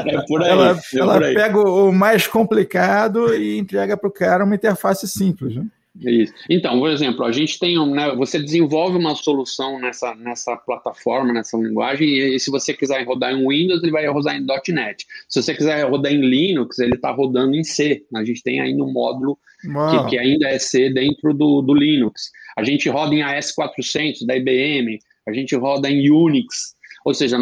[0.06, 0.50] É por aí.
[0.50, 1.34] Ela, é ela por aí.
[1.34, 5.64] pega o mais complicado e entrega para o cara uma interface simples, né?
[6.02, 6.32] Isso.
[6.48, 11.58] Então, por exemplo, a gente tem, né, você desenvolve uma solução nessa, nessa plataforma, nessa
[11.58, 15.06] linguagem, e, e se você quiser rodar em Windows, ele vai rodar em .NET.
[15.28, 18.02] Se você quiser rodar em Linux, ele está rodando em C.
[18.14, 22.30] A gente tem ainda um módulo que, que, ainda é C dentro do, do Linux.
[22.56, 26.74] A gente roda em AS400 da IBM, a gente roda em Unix.
[27.04, 27.38] Ou seja,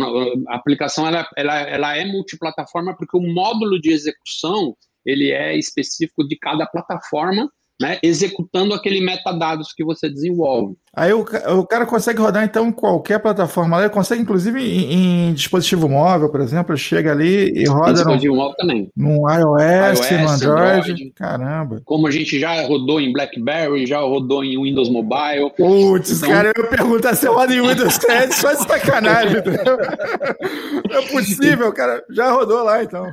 [0.48, 6.26] a aplicação ela, ela, ela é multiplataforma porque o módulo de execução ele é específico
[6.26, 10.76] de cada plataforma né, executando aquele metadados que você desenvolve.
[10.94, 15.34] Aí o, o cara consegue rodar então em qualquer plataforma, ele consegue inclusive em, em,
[15.34, 18.90] dispositivo móvel, por exemplo, chega ali e roda dispositivo no, móvel também.
[18.96, 20.90] no iOS, iOS no Android.
[20.90, 21.12] Android.
[21.14, 21.82] Caramba.
[21.84, 25.50] Como a gente já rodou em BlackBerry, já rodou em Windows Mobile.
[25.56, 26.30] Putz, então...
[26.30, 29.42] cara, eu pergunto se roda em Windows 10, só de sacanagem.
[30.88, 33.10] Não é possível, cara, já rodou lá então.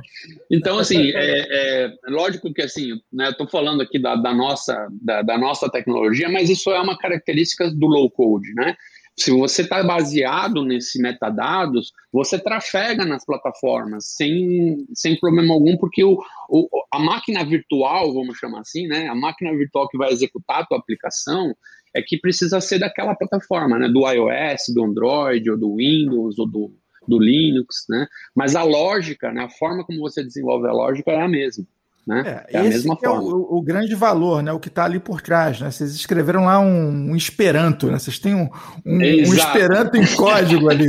[0.50, 4.88] Então, assim, é, é lógico que assim, né, eu tô falando aqui da, da nossa,
[5.02, 8.76] da, da nossa tecnologia, mas isso é uma característica do low code, né?
[9.18, 16.04] Se você está baseado nesse metadados, você trafega nas plataformas sem, sem problema algum, porque
[16.04, 16.18] o,
[16.50, 19.08] o, a máquina virtual, vamos chamar assim, né?
[19.08, 21.54] A máquina virtual que vai executar a tua aplicação
[21.94, 23.88] é que precisa ser daquela plataforma, né?
[23.88, 26.74] Do iOS, do Android, ou do Windows, ou do,
[27.08, 28.06] do Linux, né?
[28.34, 29.44] Mas a lógica, né?
[29.44, 31.64] A forma como você desenvolve a lógica é a mesma.
[32.06, 32.44] Né?
[32.48, 33.22] É, é a mesma é forma.
[33.22, 34.52] O, o, grande valor, né?
[34.52, 35.72] O que está ali por trás, né?
[35.72, 37.98] Vocês escreveram lá um, um Esperanto, né?
[37.98, 38.48] Vocês têm um,
[38.86, 40.86] um, um Esperanto em código ali.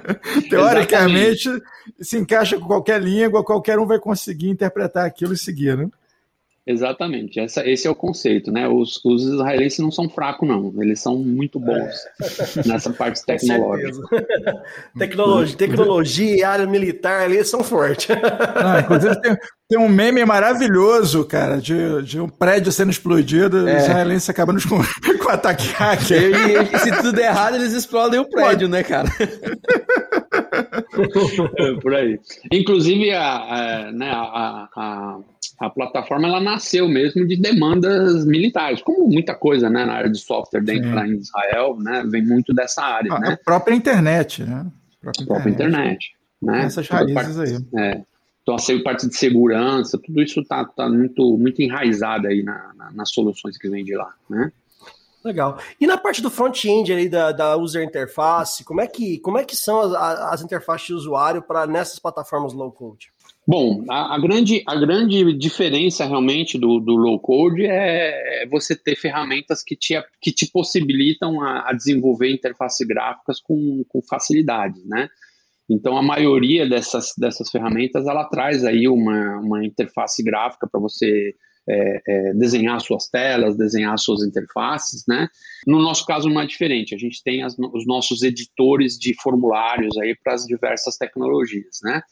[0.48, 1.50] Teoricamente,
[2.00, 5.88] se encaixa com qualquer língua, qualquer um vai conseguir interpretar aquilo e seguir, né?
[6.66, 8.66] Exatamente, Essa, esse é o conceito, né?
[8.66, 10.74] Os, os israelenses não são fracos, não.
[10.78, 12.66] Eles são muito bons é.
[12.66, 14.26] nessa parte tecnológica.
[14.98, 18.08] tecnologia, tecnologia e área militar ali são fortes.
[18.56, 19.36] Ah, inclusive tem,
[19.68, 23.76] tem, um meme maravilhoso, cara, de, de um prédio sendo explodido, é.
[23.76, 24.78] os israelenses acabando com,
[25.22, 26.22] com ataque hacker.
[26.22, 29.08] E, e, se tudo der errado, eles explodem o prédio, né, cara?
[31.58, 32.18] É, por aí.
[32.50, 35.18] Inclusive, a, a, né, a, a
[35.58, 40.18] a plataforma ela nasceu mesmo de demandas militares, como muita coisa né, na área de
[40.18, 43.12] software dentro lá em Israel, né, vem muito dessa área.
[43.12, 43.28] Ah, né?
[43.32, 44.66] A própria internet, né?
[44.66, 46.14] A própria, própria internet.
[46.42, 46.64] né?
[46.64, 47.84] Essas raízes parte, aí.
[47.84, 48.02] É.
[48.42, 52.92] Então, a parte de segurança, tudo isso está tá muito, muito enraizado aí na, na,
[52.92, 54.52] nas soluções que vem de lá, né?
[55.26, 55.58] Legal.
[55.80, 59.44] E na parte do front-end aí da, da user interface, como é que, como é
[59.44, 63.08] que são as, as interfaces de usuário para nessas plataformas low code?
[63.44, 68.76] Bom, a, a, grande, a grande diferença realmente do, do low code é, é você
[68.76, 74.80] ter ferramentas que te, que te possibilitam a, a desenvolver interfaces gráficas com, com facilidade,
[74.86, 75.08] né?
[75.68, 81.34] Então, a maioria dessas, dessas ferramentas, ela traz aí uma, uma interface gráfica para você
[81.68, 85.28] é, é, desenhar suas telas, desenhar suas interfaces, né?
[85.66, 89.96] No nosso caso não é diferente, a gente tem as, os nossos editores de formulários
[89.98, 92.02] aí para as diversas tecnologias, né?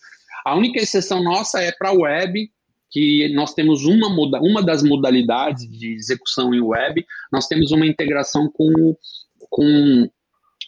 [0.45, 2.51] A única exceção nossa é para a web,
[2.91, 4.09] que nós temos uma,
[4.41, 8.97] uma das modalidades de execução em web, nós temos uma integração com,
[9.51, 10.09] com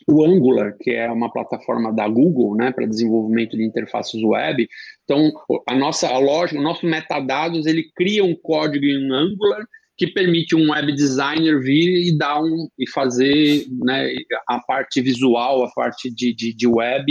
[0.09, 4.69] o Angular, que é uma plataforma da Google, né, para desenvolvimento de interfaces web.
[5.03, 5.33] Então,
[5.69, 9.67] a nossa a lógica, o nosso metadados, ele cria um código em Angular
[9.97, 14.13] que permite um web designer vir e dar um e fazer né,
[14.47, 17.11] a parte visual, a parte de, de, de web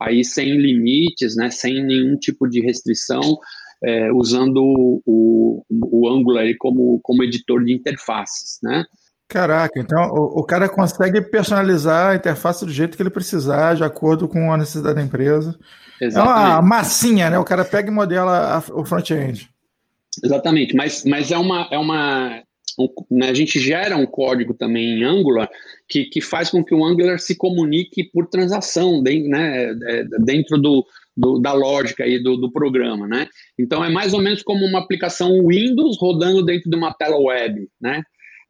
[0.00, 3.38] aí sem limites, né, sem nenhum tipo de restrição,
[3.82, 4.62] é, usando
[5.04, 8.84] o, o, Angular como, como editor de interfaces, né?
[9.28, 13.82] Caraca, então o, o, cara consegue personalizar a interface do jeito que ele precisar, de
[13.82, 15.58] acordo com a necessidade da empresa.
[16.00, 16.38] Exatamente.
[16.38, 17.38] É uma massinha, né?
[17.38, 19.48] O cara pega e modela a, o front-end.
[20.22, 22.42] Exatamente, mas, mas é, uma, é uma
[23.10, 25.48] né, a gente gera um código também em Angular
[25.88, 30.58] que, que faz com que o Angular se comunique por transação dentro, né, é, dentro
[30.58, 30.84] do,
[31.16, 33.28] do, da lógica aí do, do programa, né?
[33.58, 37.68] Então é mais ou menos como uma aplicação Windows rodando dentro de uma tela web,
[37.80, 38.02] né?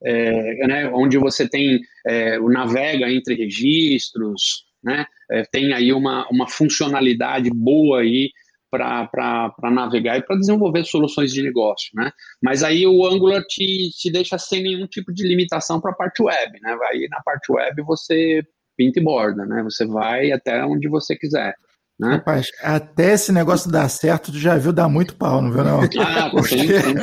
[0.04, 5.06] É, né onde você tem é, o navega entre registros, né?
[5.30, 8.30] É, tem aí uma, uma funcionalidade boa aí
[8.70, 12.10] para navegar e para desenvolver soluções de negócio, né?
[12.42, 16.22] Mas aí o Angular te, te deixa sem nenhum tipo de limitação para a parte
[16.22, 16.76] web, né?
[16.90, 18.42] Aí na parte web você
[18.76, 19.62] pinta e borda, né?
[19.62, 21.54] Você vai até onde você quiser.
[21.98, 22.14] Né?
[22.14, 25.80] Rapaz, até esse negócio dar certo, tu já viu dar muito pau, não viu não?
[26.00, 26.58] Ah, Porque...
[26.58, 26.94] sim, sim.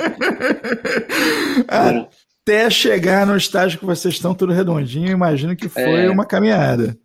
[2.44, 6.10] até chegar no estágio que vocês estão tudo redondinho, imagino que foi é...
[6.10, 6.98] uma caminhada.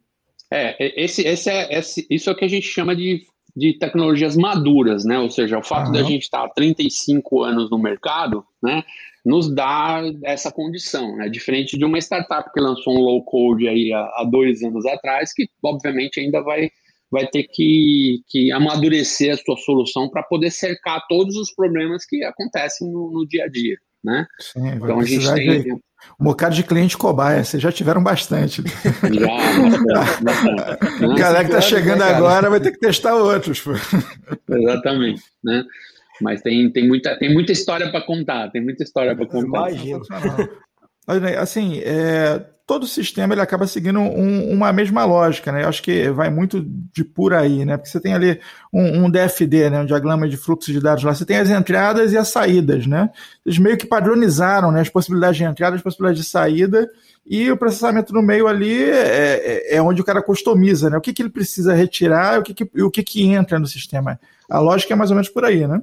[0.51, 4.37] É, esse, esse é, esse, isso é o que a gente chama de de tecnologias
[4.37, 5.19] maduras, né?
[5.19, 5.93] Ou seja, o fato uhum.
[5.93, 8.85] de a gente estar há 35 anos no mercado, né?
[9.25, 11.29] Nos dá essa condição, né?
[11.31, 15.33] Diferente de uma startup que lançou um low code aí há, há dois anos atrás,
[15.33, 16.69] que obviamente ainda vai,
[17.11, 22.23] vai ter que, que amadurecer a sua solução para poder cercar todos os problemas que
[22.25, 24.27] acontecem no, no dia a dia, né?
[24.41, 25.63] Sim, então a gente tem...
[25.63, 25.73] De
[26.21, 28.63] um bocado de cliente cobaia, vocês já tiveram bastante.
[28.63, 31.05] Já, bastante.
[31.05, 33.61] O cara que está chegando né, agora vai ter que testar outros.
[33.61, 33.73] Pô.
[34.49, 35.65] Exatamente, né?
[36.21, 39.71] Mas tem, tem, muita, tem muita história para contar, tem muita história para contar.
[39.71, 40.01] Imagina.
[41.41, 45.63] Assim, é, todo sistema ele acaba seguindo um, uma mesma lógica, né?
[45.63, 47.77] Eu acho que vai muito de por aí, né?
[47.77, 48.41] Porque você tem ali
[48.73, 49.81] um, um, DFD, né?
[49.81, 51.15] Um diagrama de fluxo de dados lá.
[51.15, 53.09] Você tem as entradas e as saídas, né?
[53.45, 54.81] Eles meio que padronizaram, né?
[54.81, 56.91] As possibilidades de entrada, as possibilidades de saída
[57.25, 60.97] e o processamento no meio ali é, é, é onde o cara customiza, né?
[60.97, 63.67] O que, que ele precisa retirar e o que, que, o que, que entra no
[63.67, 64.19] sistema.
[64.51, 65.81] A lógica é mais ou menos por aí, né?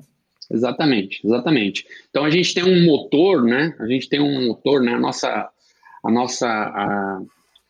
[0.51, 1.85] Exatamente, exatamente.
[2.09, 3.73] Então a gente tem um motor, né?
[3.79, 4.93] A gente tem um motor, né?
[4.93, 5.49] A nossa
[6.03, 7.21] a nossa a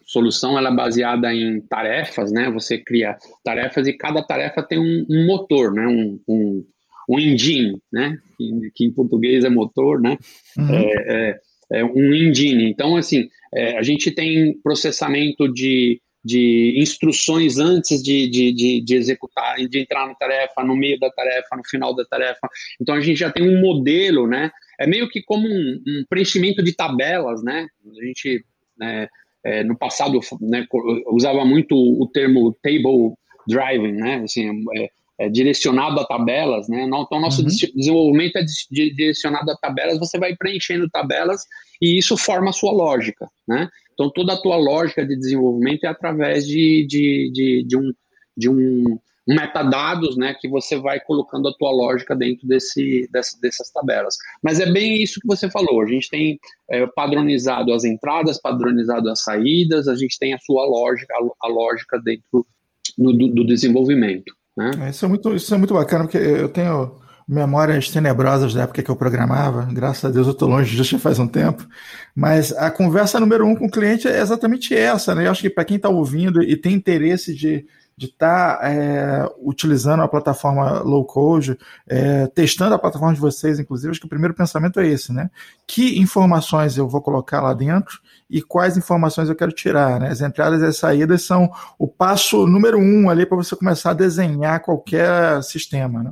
[0.05, 2.49] solução ela é baseada em tarefas, né?
[2.51, 5.87] Você cria tarefas e cada tarefa tem um, um motor, né?
[5.87, 6.65] Um, um,
[7.09, 8.17] um, engine, né?
[8.37, 10.17] Que, que, em português é motor, né?
[10.57, 10.73] Uhum.
[10.75, 12.69] É, é, é, um engine.
[12.69, 18.95] Então, assim, é, a gente tem processamento de, de instruções antes de, de, de, de,
[18.95, 22.47] executar, de entrar na tarefa, no meio da tarefa, no final da tarefa.
[22.79, 24.51] Então, a gente já tem um modelo, né?
[24.79, 27.67] É meio que como um, um preenchimento de tabelas, né?
[27.85, 28.45] A gente,
[28.77, 29.07] né,
[29.43, 30.65] é, no passado, né,
[31.07, 33.13] usava muito o termo table
[33.47, 34.21] driving, né?
[34.23, 36.83] Assim, é, é direcionado a tabelas, né?
[36.83, 37.47] Então, nosso uhum.
[37.75, 41.41] desenvolvimento é direcionado a tabelas, você vai preenchendo tabelas
[41.81, 43.69] e isso forma a sua lógica, né?
[43.93, 47.93] Então, toda a tua lógica de desenvolvimento é através de, de, de, de um,
[48.35, 54.15] de um metadados, né, que você vai colocando a tua lógica dentro desse, dessas tabelas.
[54.41, 59.09] Mas é bem isso que você falou, a gente tem é, padronizado as entradas, padronizado
[59.09, 62.45] as saídas, a gente tem a sua lógica, a, a lógica dentro
[62.97, 64.33] do, do, desenvolvimento.
[64.57, 64.71] Né?
[64.81, 68.83] É, isso, é muito, isso é muito bacana, porque eu tenho memórias tenebrosas da época
[68.83, 71.65] que eu programava, graças a Deus eu estou longe disso já faz um tempo,
[72.13, 75.25] mas a conversa número um com o cliente é exatamente essa, né?
[75.25, 79.29] Eu acho que para quem está ouvindo e tem interesse de de estar tá, é,
[79.39, 84.09] utilizando a plataforma low code, é, testando a plataforma de vocês, inclusive, acho que o
[84.09, 85.29] primeiro pensamento é esse, né?
[85.67, 90.09] Que informações eu vou colocar lá dentro e quais informações eu quero tirar, né?
[90.09, 93.95] As entradas e as saídas são o passo número um ali para você começar a
[93.95, 96.11] desenhar qualquer sistema, né?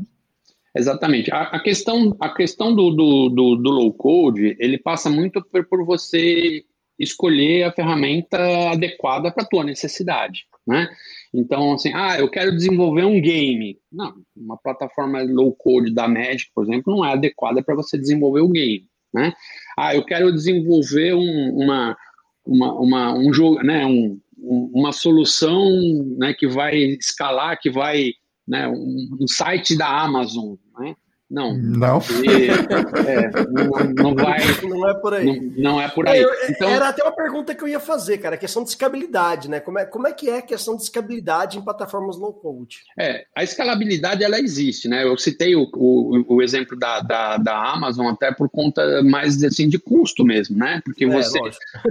[0.75, 1.31] Exatamente.
[1.33, 5.65] A, a, questão, a questão do, do, do, do, low code, ele passa muito por,
[5.65, 6.63] por você
[6.99, 8.38] escolher a ferramenta
[8.71, 10.88] adequada para a tua necessidade, né?
[11.34, 13.77] Então, assim, ah, eu quero desenvolver um game.
[13.91, 18.41] Não, uma plataforma low code da Magic, por exemplo, não é adequada para você desenvolver
[18.41, 19.34] o um game, né?
[19.77, 21.97] Ah, eu quero desenvolver um, uma,
[22.45, 25.69] uma, uma, um jogo, né, um, uma solução
[26.17, 28.12] né, que vai escalar, que vai,
[28.47, 30.95] né, um, um site da Amazon, né?
[31.31, 31.57] Não.
[31.57, 31.99] Não.
[32.25, 34.41] E, é, não, não, vai.
[34.67, 35.25] Não é por aí.
[35.25, 36.19] Não, não é por aí.
[36.19, 38.35] É, eu, então, era até uma pergunta que eu ia fazer, cara.
[38.35, 39.61] A questão de escalabilidade, né?
[39.61, 42.79] Como é, como é que é a questão de escalabilidade em plataformas low code?
[42.99, 45.05] É, a escalabilidade ela existe, né?
[45.05, 49.69] Eu citei o, o, o exemplo da, da, da, Amazon até por conta mais assim,
[49.69, 50.81] de custo mesmo, né?
[50.83, 51.39] Porque é, você,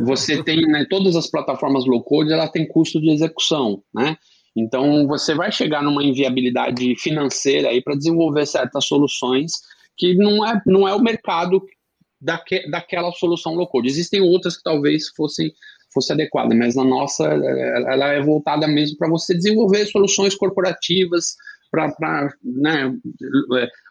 [0.03, 4.19] você tem, né, todas as plataformas low code, ela tem custo de execução, né?
[4.61, 9.53] Então, você vai chegar numa inviabilidade financeira aí para desenvolver certas soluções
[9.97, 11.63] que não é, não é o mercado
[12.21, 13.89] daque, daquela solução low code.
[13.89, 15.53] Existem outras que talvez fossem
[15.93, 21.35] fosse adequada, mas na nossa ela é voltada mesmo para você desenvolver soluções corporativas
[21.71, 22.93] para né,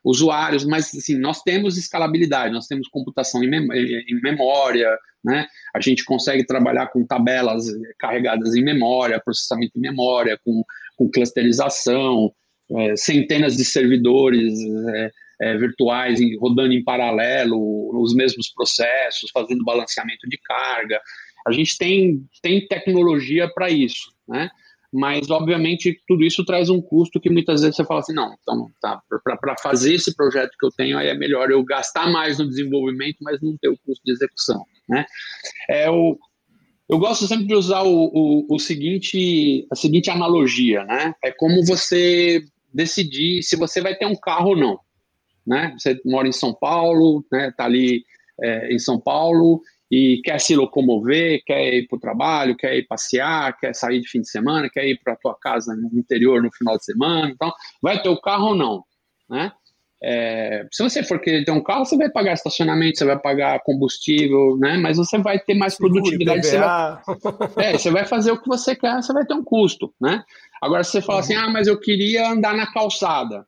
[0.03, 5.47] usuários, mas assim, nós temos escalabilidade, nós temos computação em, em memória, né?
[5.73, 7.65] A gente consegue trabalhar com tabelas
[7.97, 10.63] carregadas em memória, processamento em memória, com,
[10.95, 12.33] com clusterização,
[12.71, 14.53] é, centenas de servidores
[14.93, 15.11] é,
[15.41, 17.57] é, virtuais em, rodando em paralelo
[18.01, 21.01] os mesmos processos, fazendo balanceamento de carga.
[21.47, 24.49] A gente tem, tem tecnologia para isso, né?
[24.91, 28.67] Mas obviamente tudo isso traz um custo que muitas vezes você fala assim, não, então
[28.81, 32.47] tá, para fazer esse projeto que eu tenho, aí é melhor eu gastar mais no
[32.47, 35.05] desenvolvimento, mas não ter o custo de execução, né?
[35.69, 36.17] É o,
[36.89, 41.13] eu gosto sempre de usar o, o, o seguinte, a seguinte analogia, né?
[41.23, 42.41] É como você
[42.73, 44.79] decidir se você vai ter um carro ou não,
[45.45, 45.75] né?
[45.77, 47.53] Você mora em São Paulo, né?
[47.55, 48.03] Tá ali
[48.41, 49.61] é, em São Paulo
[49.91, 54.07] e quer se locomover, quer ir para o trabalho, quer ir passear, quer sair de
[54.07, 57.29] fim de semana, quer ir para a tua casa no interior no final de semana,
[57.29, 58.83] então vai ter o carro ou não,
[59.29, 59.51] né?
[60.01, 63.59] É, se você for querer ter um carro, você vai pagar estacionamento, você vai pagar
[63.63, 64.77] combustível, né?
[64.77, 66.45] Mas você vai ter mais produtividade.
[66.45, 67.01] Você vai,
[67.57, 70.23] é, você vai fazer o que você quer, você vai ter um custo, né?
[70.61, 73.45] Agora, se você fala assim, ah, mas eu queria andar na calçada.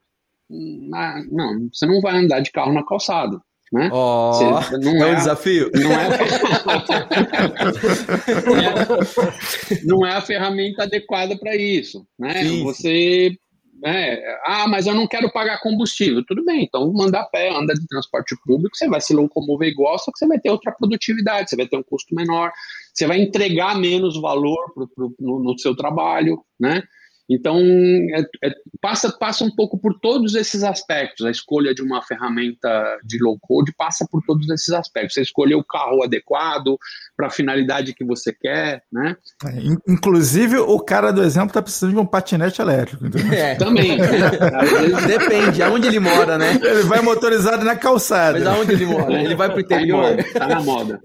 [0.94, 3.40] Ah, não, você não vai andar de carro na calçada.
[3.72, 3.90] Né?
[3.92, 5.72] Oh, você, não é, é um desafio.
[5.74, 6.10] Não é,
[9.86, 12.06] não é a ferramenta adequada para isso.
[12.20, 12.44] Né?
[12.64, 13.38] Você
[13.84, 16.24] é, ah, mas eu não quero pagar combustível.
[16.26, 19.98] Tudo bem, então manda a pé, anda de transporte público, você vai se locomover igual,
[19.98, 22.52] só que você vai ter outra produtividade, você vai ter um custo menor,
[22.94, 26.84] você vai entregar menos valor pro, pro, no, no seu trabalho, né?
[27.30, 31.26] Então, é, é, passa, passa um pouco por todos esses aspectos.
[31.26, 35.14] A escolha de uma ferramenta de low code passa por todos esses aspectos.
[35.14, 36.78] Você escolher o carro adequado
[37.16, 39.16] para a finalidade que você quer, né?
[39.46, 43.06] É, inclusive, o cara do exemplo está precisando de um patinete elétrico.
[43.34, 43.56] É.
[43.56, 43.98] Também.
[45.08, 46.60] Depende, aonde ele mora, né?
[46.62, 48.40] Ele vai motorizado na calçada.
[48.40, 49.22] Mas aonde ele mora?
[49.22, 50.18] Ele vai para o tá interior?
[50.34, 51.00] Tá na moda.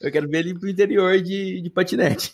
[0.00, 2.32] Eu quero ver ele para o interior de, de patinete.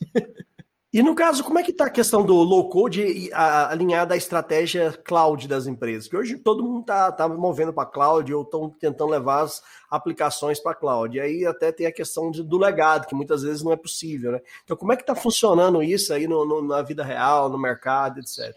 [0.91, 4.91] E no caso, como é que está a questão do low code alinhada à estratégia
[5.05, 6.05] cloud das empresas?
[6.05, 10.61] Porque hoje todo mundo está tá movendo para cloud ou estão tentando levar as aplicações
[10.61, 11.17] para cloud.
[11.17, 14.33] E aí até tem a questão de, do legado, que muitas vezes não é possível,
[14.33, 14.41] né?
[14.65, 18.21] Então, como é que está funcionando isso aí no, no, na vida real, no mercado,
[18.21, 18.55] etc?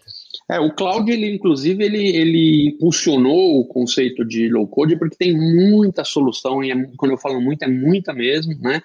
[0.50, 5.36] É, o cloud, ele, inclusive, ele, ele impulsionou o conceito de low code porque tem
[5.36, 8.82] muita solução, e é, quando eu falo muito, é muita mesmo, né?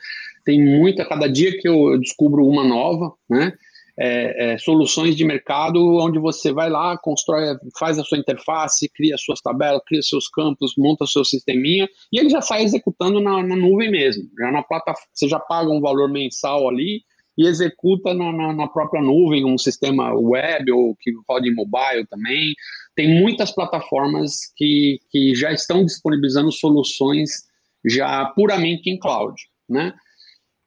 [0.48, 3.52] tem muita, cada dia que eu descubro uma nova, né?
[4.00, 9.18] É, é, soluções de mercado onde você vai lá, constrói, faz a sua interface, cria
[9.18, 13.56] suas tabelas, cria seus campos, monta seu sisteminha e ele já sai executando na, na
[13.56, 14.30] nuvem mesmo.
[14.40, 17.02] Já na plataforma, você já paga um valor mensal ali
[17.38, 22.06] e executa na, na, na, própria nuvem, um sistema web ou que roda em mobile
[22.10, 22.56] também.
[22.96, 27.48] Tem muitas plataformas que, que já estão disponibilizando soluções
[27.86, 29.40] já puramente em cloud,
[29.70, 29.94] né?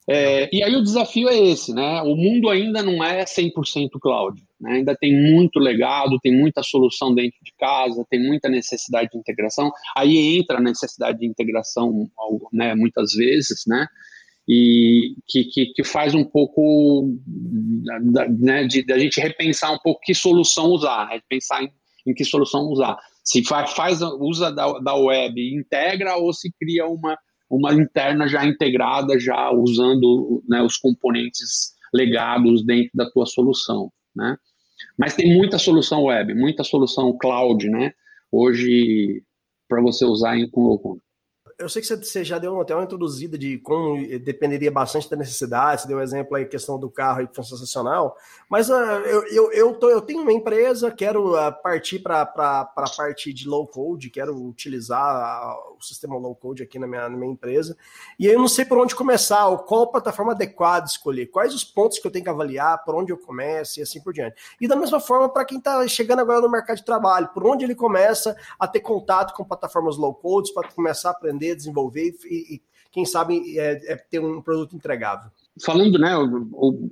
[0.08, 2.02] É, e aí o desafio é esse, né?
[2.02, 4.72] O mundo ainda não é 100% cloud, né?
[4.72, 9.70] ainda tem muito legado, tem muita solução dentro de casa, tem muita necessidade de integração.
[9.96, 12.10] Aí entra a necessidade de integração,
[12.52, 13.86] né, muitas vezes, né?
[14.48, 20.00] E que, que, que faz um pouco da, né, de, a gente repensar um pouco
[20.02, 21.20] que solução usar, né?
[21.28, 21.70] pensar em,
[22.06, 22.96] em que solução usar.
[23.22, 27.16] Se faz, faz usa da, da web, integra ou se cria uma
[27.50, 34.36] uma interna já integrada, já usando né, os componentes legados dentro da tua solução, né?
[34.96, 37.92] Mas tem muita solução web, muita solução cloud, né?
[38.30, 39.22] Hoje
[39.68, 40.98] para você usar em com
[41.60, 45.82] eu sei que você já deu até uma introduzida de como dependeria bastante da necessidade,
[45.82, 48.16] você deu exemplo aí, questão do carro que foi sensacional,
[48.48, 52.64] mas uh, eu, eu, eu, tô, eu tenho uma empresa, quero uh, partir para a
[52.96, 57.16] parte de low code, quero utilizar uh, o sistema low code aqui na minha, na
[57.16, 57.76] minha empresa,
[58.18, 62.06] e eu não sei por onde começar, qual plataforma adequada escolher, quais os pontos que
[62.06, 64.36] eu tenho que avaliar, por onde eu começo e assim por diante.
[64.60, 67.64] E da mesma forma, para quem está chegando agora no mercado de trabalho, por onde
[67.64, 72.54] ele começa a ter contato com plataformas low code, para começar a aprender desenvolver e,
[72.54, 75.30] e quem sabe, é, é, ter um produto entregável.
[75.64, 76.10] Falando, né,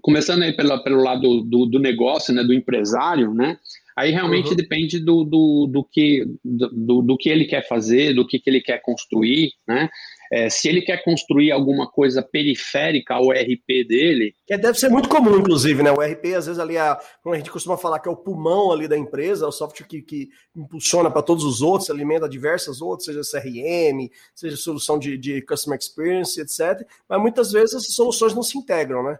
[0.02, 3.58] começando aí pela, pelo lado do, do negócio, né, do empresário, né,
[3.96, 4.56] aí realmente uhum.
[4.56, 8.60] depende do, do, do que, do, do, que ele quer fazer, do que, que ele
[8.60, 9.88] quer construir, né,
[10.30, 14.34] é, se ele quer construir alguma coisa periférica ao RP dele.
[14.46, 15.90] Que deve ser muito comum, inclusive, né?
[15.90, 18.70] O RP, às vezes, ali, a, como a gente costuma falar, que é o pulmão
[18.70, 22.80] ali da empresa, é o software que, que impulsiona para todos os outros, alimenta diversas
[22.80, 26.86] outras, seja CRM, seja solução de, de Customer Experience, etc.
[27.08, 29.18] Mas muitas vezes essas soluções não se integram, né?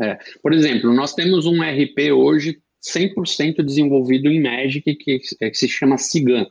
[0.00, 0.18] É.
[0.42, 5.98] Por exemplo, nós temos um RP hoje 100% desenvolvido em Magic que, que se chama
[5.98, 6.46] Cigan.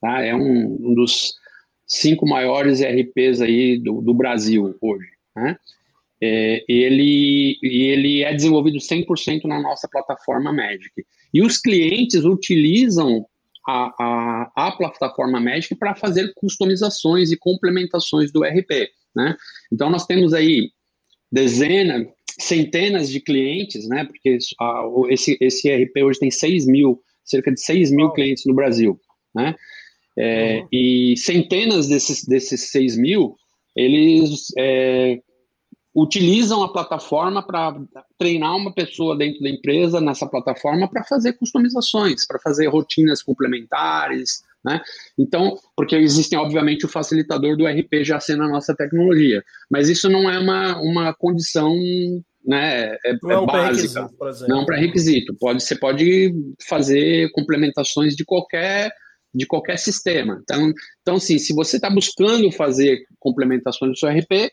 [0.00, 0.22] Tá?
[0.22, 1.34] É um, um dos
[1.92, 5.08] cinco maiores RPs aí do, do Brasil hoje.
[5.36, 5.56] Né?
[6.22, 10.90] É, ele, ele é desenvolvido 100% na nossa plataforma Magic.
[11.34, 13.26] E os clientes utilizam
[13.68, 18.88] a, a, a plataforma Magic para fazer customizações e complementações do RP.
[19.14, 19.36] Né?
[19.70, 20.70] Então, nós temos aí
[21.30, 22.06] dezenas,
[22.40, 24.04] centenas de clientes, né?
[24.04, 28.54] porque a, esse, esse RP hoje tem 6 mil, cerca de 6 mil clientes no
[28.54, 28.98] Brasil.
[29.34, 29.54] Né?
[30.18, 30.68] É, uhum.
[30.72, 33.36] E centenas desses, desses 6 mil,
[33.74, 35.18] eles é,
[35.94, 37.78] utilizam a plataforma para
[38.18, 44.42] treinar uma pessoa dentro da empresa nessa plataforma para fazer customizações, para fazer rotinas complementares,
[44.64, 44.80] Né?
[45.18, 50.08] Então, porque existem, obviamente, o facilitador do RP já sendo a nossa tecnologia, mas isso
[50.08, 51.74] não é uma, uma condição
[52.44, 54.10] né, é, não é, um básica,
[54.48, 55.34] não é um pré-requisito.
[55.38, 56.32] Pode, você pode
[56.66, 58.92] fazer complementações de qualquer
[59.34, 60.40] de qualquer sistema.
[60.42, 64.52] Então, então sim, se você está buscando fazer complementações do seu RP,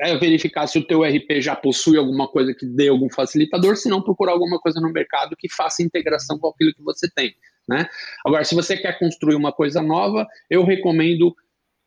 [0.00, 3.88] é verificar se o teu RP já possui alguma coisa que dê algum facilitador, se
[3.88, 7.34] não procurar alguma coisa no mercado que faça integração com aquilo que você tem.
[7.68, 7.86] Né?
[8.24, 11.34] Agora, se você quer construir uma coisa nova, eu recomendo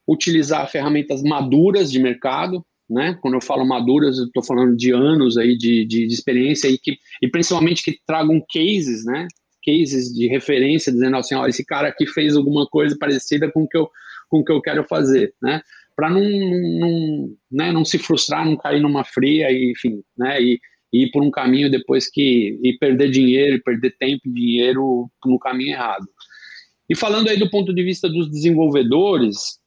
[0.08, 3.18] utilizar ferramentas maduras de mercado, né?
[3.22, 6.78] Quando eu falo maduras, eu estou falando de anos aí de, de, de, experiência e,
[6.78, 9.28] que, e principalmente que tragam cases, né?
[9.64, 13.68] Cases de referência, dizendo assim, ó, esse cara aqui fez alguma coisa parecida com o
[13.68, 13.90] que eu,
[14.30, 15.62] com o que eu quero fazer, né?
[15.96, 20.42] Para não, não, né, não se frustrar, não cair numa fria, e, enfim, né?
[20.42, 20.60] E,
[20.92, 25.40] e ir por um caminho depois que e perder dinheiro, perder tempo e dinheiro no
[25.40, 26.06] caminho errado.
[26.90, 29.60] E falando aí do ponto de vista dos desenvolvedores,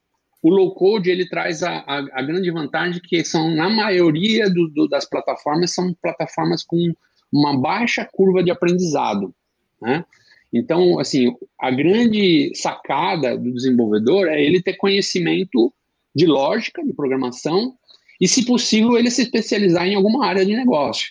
[0.42, 4.68] o low code ele traz a, a, a grande vantagem que são na maioria do,
[4.68, 6.92] do, das plataformas são plataformas com
[7.32, 9.34] uma baixa curva de aprendizado,
[9.80, 10.04] né?
[10.52, 15.72] Então, assim, a grande sacada do desenvolvedor é ele ter conhecimento
[16.14, 17.74] de lógica, de programação,
[18.20, 21.08] e, se possível, ele se especializar em alguma área de negócio,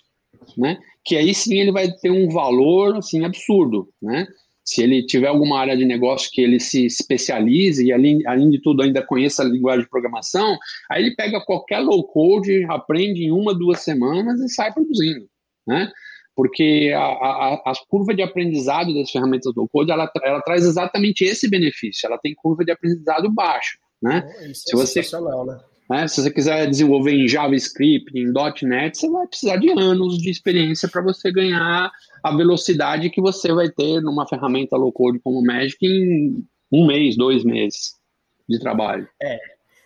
[0.57, 0.79] né?
[1.03, 4.27] Que aí sim ele vai ter um valor, assim, absurdo, né?
[4.63, 8.59] Se ele tiver alguma área de negócio que ele se especialize e, além, além de
[8.59, 10.57] tudo, ainda conheça a linguagem de programação,
[10.89, 15.27] aí ele pega qualquer low code, aprende em uma, duas semanas e sai produzindo,
[15.67, 15.91] né?
[16.35, 21.23] Porque a, a, a curva de aprendizado das ferramentas low code, ela, ela traz exatamente
[21.23, 24.29] esse benefício, ela tem curva de aprendizado baixo, né?
[24.49, 25.01] Isso Se é você,
[25.45, 25.59] né?
[25.89, 26.07] Né?
[26.07, 28.31] Se você quiser desenvolver em JavaScript, em
[28.63, 31.91] .NET, você vai precisar de anos de experiência para você ganhar
[32.23, 37.15] a velocidade que você vai ter numa ferramenta low-code como o Magic em um mês,
[37.15, 37.93] dois meses
[38.49, 39.07] de trabalho.
[39.21, 39.37] É,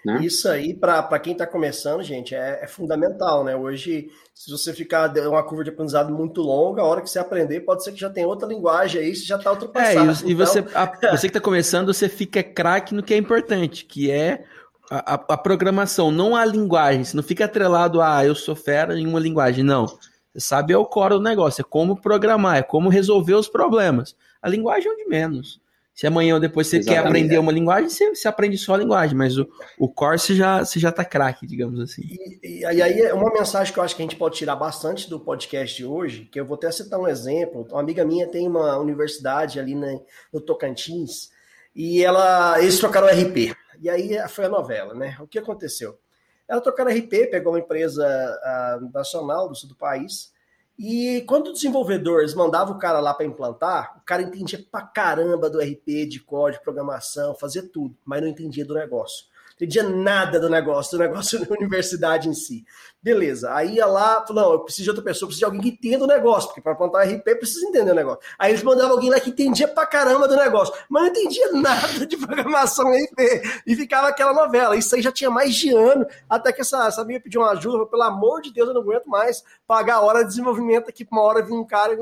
[0.04, 0.20] né?
[0.22, 3.56] Isso aí, para quem está começando, gente, é, é, fundamental, né?
[3.56, 7.62] Hoje, se você ficar uma curva de aprendizado muito longa, a hora que você aprender,
[7.62, 10.12] pode ser que já tenha outra linguagem aí, você já está ultrapassado.
[10.12, 10.46] É, e, então...
[10.46, 14.46] você, a, você que está começando, você fica craque no que é importante, que é
[14.90, 17.04] a, a, programação, não a linguagem.
[17.04, 19.64] Você não fica atrelado a ah, eu sou fera em uma linguagem.
[19.64, 19.86] Não.
[19.86, 24.16] Você sabe é o core do negócio, é como programar, é como resolver os problemas.
[24.42, 25.60] A linguagem é o de menos.
[26.00, 27.04] Se amanhã ou depois você Exatamente.
[27.04, 29.46] quer aprender uma linguagem, você, você, aprende só a linguagem, mas o,
[29.78, 32.04] o core você já, você já tá craque, digamos assim.
[32.42, 35.10] E, e, aí, é uma mensagem que eu acho que a gente pode tirar bastante
[35.10, 37.68] do podcast de hoje, que eu vou até citar um exemplo.
[37.70, 41.32] Uma amiga minha tem uma universidade ali no Tocantins,
[41.76, 43.54] e ela, eles trocaram RP.
[43.82, 45.18] E aí foi a novela, né?
[45.20, 46.00] O que aconteceu?
[46.48, 50.32] Ela trocaram RP, pegou uma empresa uh, nacional do sul do país,
[50.80, 54.82] e quando o desenvolvedor eles mandavam o cara lá para implantar, o cara entendia pra
[54.82, 59.26] caramba do RP, de código, programação, fazia tudo, mas não entendia do negócio
[59.60, 62.64] entendia nada do negócio, do negócio da universidade em si.
[63.02, 65.70] Beleza, aí ia lá, falou, não, eu preciso de outra pessoa, preciso de alguém que
[65.70, 68.20] entenda o negócio, porque para plantar RP precisa entender o negócio.
[68.38, 72.06] Aí eles mandavam alguém lá que entendia pra caramba do negócio, mas não entendia nada
[72.06, 74.76] de programação RP, e ficava aquela novela.
[74.76, 77.72] Isso aí já tinha mais de ano, até que essa, essa amiga pediu uma ajuda,
[77.74, 81.08] falou, pelo amor de Deus, eu não aguento mais pagar a hora de desenvolvimento aqui,
[81.10, 81.94] uma hora vir um cara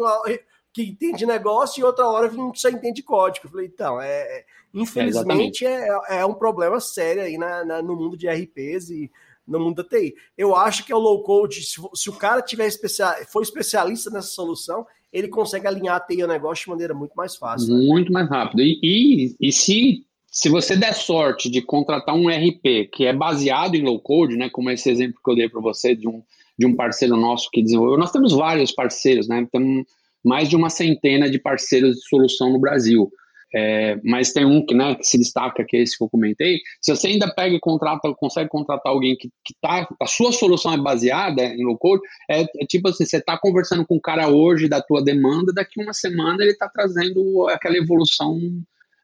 [0.77, 3.47] que entende negócio e outra hora que só entende código.
[3.47, 7.81] Eu falei, então, é, é Infelizmente, é, é, é, um problema sério aí na, na,
[7.81, 9.09] no mundo de RPs e
[9.47, 10.13] no mundo da TI.
[10.37, 14.11] Eu acho que é o low code, se, se o cara tiver especial, for especialista
[14.11, 17.73] nessa solução, ele consegue alinhar a TI ao negócio de maneira muito mais fácil.
[17.73, 17.85] Né?
[17.87, 18.61] Muito mais rápido.
[18.61, 23.73] E, e, e, se, se você der sorte de contratar um RP que é baseado
[23.73, 26.21] em low code, né, como esse exemplo que eu dei para você de um,
[26.59, 29.47] de um parceiro nosso que desenvolveu, nós temos vários parceiros, né?
[29.51, 29.85] Temos
[30.27, 33.09] mais de uma centena de parceiros de solução no Brasil.
[33.55, 36.59] É, mas tem um que, né, que se destaca, que é esse que eu comentei.
[36.81, 40.73] Se você ainda pega e contrata, consegue contratar alguém que, que tá, a sua solução
[40.73, 44.27] é baseada em low code, é, é tipo assim, você está conversando com o cara
[44.27, 48.37] hoje da tua demanda, daqui uma semana ele está trazendo aquela evolução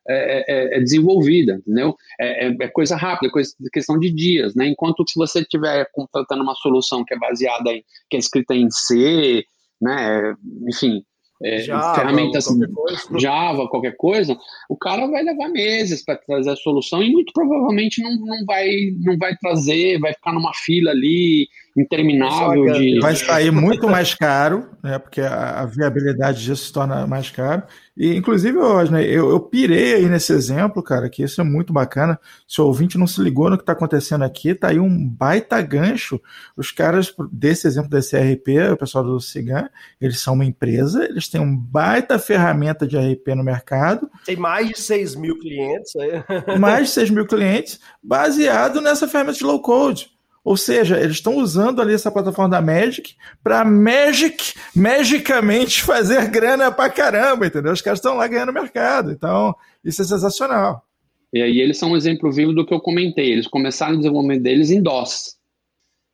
[0.09, 1.95] é, é, é desenvolvida, entendeu?
[2.19, 4.67] É, é, é, coisa rápida, coisa, questão de dias, né?
[4.67, 8.69] Enquanto se você estiver contratando uma solução que é baseada em, que é escrita em
[8.69, 9.45] C,
[9.81, 10.33] né,
[10.67, 11.03] enfim,
[11.43, 14.37] é, Java, ferramentas qualquer Java, qualquer coisa,
[14.69, 18.69] o cara vai levar meses para trazer a solução e muito provavelmente não, não, vai,
[18.99, 22.99] não vai trazer, vai ficar numa fila ali interminável de.
[22.99, 24.99] Vai sair muito mais caro, né?
[24.99, 27.63] Porque a, a viabilidade disso se torna mais caro.
[27.95, 32.19] E, inclusive, Osner, eu, eu pirei aí nesse exemplo, cara, que isso é muito bacana.
[32.47, 35.61] Se o ouvinte não se ligou no que está acontecendo aqui, tá aí um baita
[35.61, 36.19] gancho.
[36.55, 39.69] Os caras desse exemplo da CRP, o pessoal do Cigan,
[39.99, 44.09] eles são uma empresa, eles têm um baita ferramenta de RP no mercado.
[44.25, 45.93] Tem mais de 6 mil clientes.
[45.95, 46.57] Aí.
[46.59, 50.13] mais de 6 mil clientes, baseado nessa ferramenta de low code.
[50.43, 56.71] Ou seja, eles estão usando ali essa plataforma da Magic para Magic, magicamente fazer grana
[56.71, 57.71] pra caramba, entendeu?
[57.71, 59.11] Os caras estão lá ganhando mercado.
[59.11, 60.85] Então, isso é sensacional.
[61.31, 63.31] E aí eles são um exemplo vivo do que eu comentei.
[63.31, 65.37] Eles começaram o desenvolvimento deles em DOS.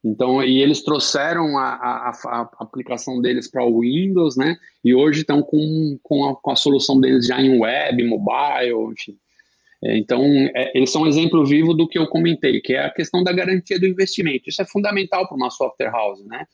[0.03, 4.55] Então, e eles trouxeram a, a, a aplicação deles para o Windows, né?
[4.83, 9.17] E hoje estão com, com, a, com a solução deles já em web, mobile, enfim.
[9.83, 10.23] É, então,
[10.55, 13.31] é, eles são um exemplo vivo do que eu comentei, que é a questão da
[13.31, 14.49] garantia do investimento.
[14.49, 16.45] Isso é fundamental para uma software house, né?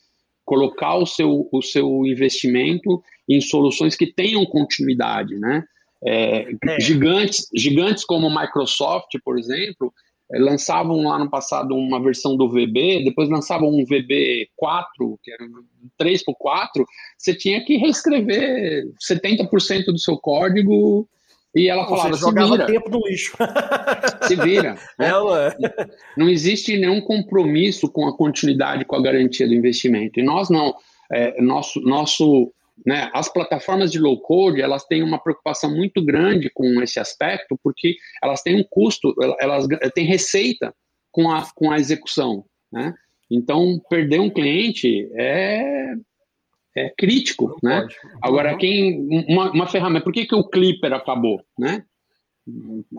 [0.43, 5.63] Colocar o seu, o seu investimento em soluções que tenham continuidade, né?
[6.05, 6.79] É, é.
[6.79, 9.91] Gigantes, gigantes como Microsoft, por exemplo,
[10.31, 15.45] é, lançavam lá no passado uma versão do VB, depois lançavam um VB4, que era
[15.99, 16.85] 3x4,
[17.17, 21.09] você tinha que reescrever 70% do seu código
[21.55, 22.65] e ela falava, Você jogava vira.
[22.65, 23.33] tempo no lixo.
[24.27, 24.75] Se vira.
[24.99, 25.07] Né?
[25.07, 25.55] Ela...
[26.17, 30.19] Não existe nenhum compromisso com a continuidade, com a garantia do investimento.
[30.19, 30.75] E nós não.
[31.11, 32.51] É, nosso, nosso,
[32.85, 37.59] né, as plataformas de low code elas têm uma preocupação muito grande com esse aspecto,
[37.63, 40.73] porque elas têm um custo, elas têm receita
[41.11, 42.43] com a, com a execução.
[42.71, 42.93] Né?
[43.29, 45.93] Então, perder um cliente é,
[46.75, 47.81] é crítico, não né?
[47.81, 47.95] Pode.
[48.21, 51.83] Agora, quem uma, uma, ferramenta, por que, que o Clipper acabou, né?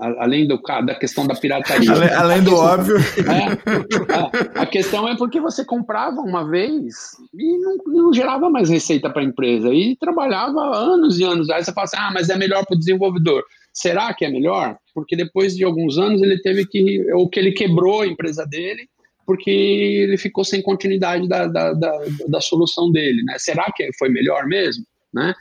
[0.01, 1.87] Além do, da questão da pirataria.
[1.95, 2.97] Além, além do questão, óbvio.
[2.97, 8.68] É, a, a, questão é porque você comprava uma vez e não, não gerava mais
[8.68, 11.49] receita para a empresa e trabalhava anos e anos.
[11.49, 13.45] Aí você fala assim, ah, mas é melhor para o desenvolvedor.
[13.72, 14.77] Será que é melhor?
[14.93, 18.89] Porque depois de alguns anos ele teve que, ou que ele quebrou a empresa dele
[19.27, 21.99] porque ele ficou sem continuidade da, da, da,
[22.29, 23.35] da solução dele, né?
[23.39, 25.35] Será que foi melhor mesmo, né?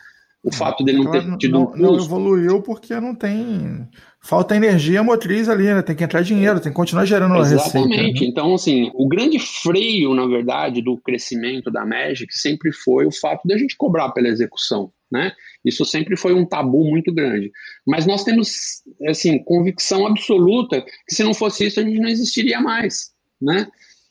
[0.44, 1.76] O fato dele não ter tido não, um.
[1.76, 3.88] Não evoluiu porque não tem...
[4.22, 5.82] Falta energia motriz ali, né?
[5.82, 7.64] Tem que entrar dinheiro, tem que continuar gerando Exatamente.
[7.64, 7.88] receita.
[7.88, 8.22] Exatamente.
[8.22, 8.28] Né?
[8.28, 13.48] Então, assim, o grande freio, na verdade, do crescimento da Magic sempre foi o fato
[13.48, 15.32] da gente cobrar pela execução, né?
[15.64, 17.52] Isso sempre foi um tabu muito grande.
[17.86, 22.60] Mas nós temos, assim, convicção absoluta que se não fosse isso, a gente não existiria
[22.60, 23.68] mais né?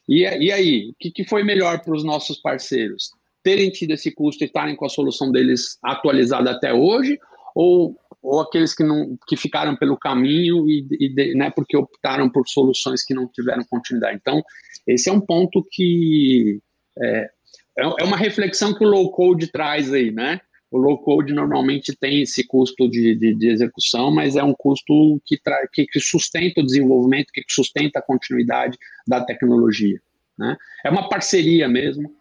[0.08, 3.10] E, e aí, o que, que foi melhor para os nossos parceiros?
[3.42, 7.18] Terem tido esse custo e estarem com a solução deles atualizada até hoje,
[7.54, 12.46] ou, ou aqueles que, não, que ficaram pelo caminho e, e né, porque optaram por
[12.48, 14.18] soluções que não tiveram continuidade?
[14.20, 14.42] Então,
[14.86, 16.60] esse é um ponto que
[17.00, 17.30] é,
[17.78, 20.40] é, é uma reflexão que o low code traz aí, né?
[20.74, 25.22] O low code normalmente tem esse custo de, de, de execução, mas é um custo
[25.24, 25.38] que,
[25.72, 30.00] que, que, sustenta o desenvolvimento, que sustenta a continuidade da tecnologia.
[30.36, 30.56] Né?
[30.84, 32.12] É uma parceria mesmo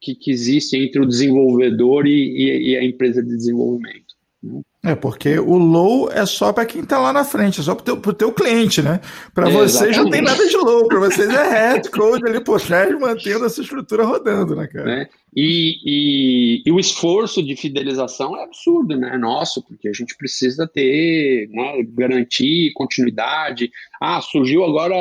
[0.00, 4.16] que, que existe entre o desenvolvedor e, e, e a empresa de desenvolvimento.
[4.42, 4.60] Né?
[4.82, 7.94] É, porque o low é só para quem está lá na frente, é só para
[7.94, 8.98] o teu, teu cliente, né?
[9.34, 12.98] Para vocês não tem nada de low, para vocês é head code ali por trás,
[12.98, 15.02] mantendo essa estrutura rodando, né, cara?
[15.02, 15.08] É.
[15.36, 19.18] E, e, e, o esforço de fidelização é absurdo, né?
[19.18, 23.70] Nosso, porque a gente precisa ter, né, garantir continuidade.
[24.00, 24.96] Ah, surgiu agora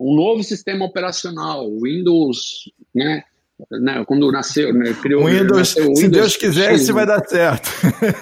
[0.00, 3.22] um novo sistema operacional, Windows, né?
[3.70, 7.68] Né, quando nasceu, né, criou Windows, nasceu Windows, se Deus quiser, isso vai dar certo.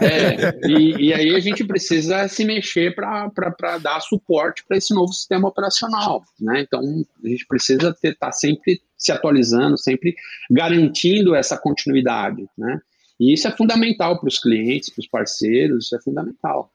[0.03, 5.13] É, e, e, aí a gente precisa se mexer para dar suporte para esse novo
[5.13, 6.61] sistema operacional, né?
[6.61, 6.81] Então
[7.25, 10.15] a gente precisa estar tá sempre se atualizando, sempre
[10.51, 12.81] garantindo essa continuidade, né?
[13.21, 16.71] E isso é fundamental para os clientes, para os parceiros, isso é fundamental.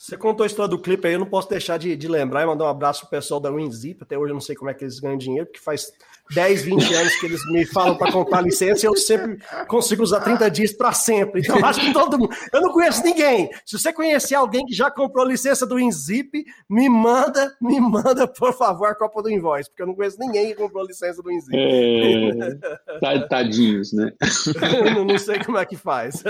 [0.00, 2.46] Você contou a história do clipe aí, eu não posso deixar de, de lembrar e
[2.46, 4.02] mandar um abraço pro pessoal da WinZip.
[4.02, 5.92] Até hoje eu não sei como é que eles ganham dinheiro, porque faz
[6.34, 9.38] 10, 20 anos que eles me falam para comprar licença e eu sempre
[9.68, 11.42] consigo usar 30 dias para sempre.
[11.42, 12.34] Então, acho que todo mundo.
[12.50, 13.50] Eu não conheço ninguém.
[13.66, 18.54] Se você conhecer alguém que já comprou licença do WinZip, me manda, me manda, por
[18.54, 21.54] favor, a Copa do Invoice, porque eu não conheço ninguém que comprou licença do WinZip.
[21.54, 23.28] É...
[23.28, 24.12] Tadinhos, né?
[24.96, 26.22] eu não sei como é que faz.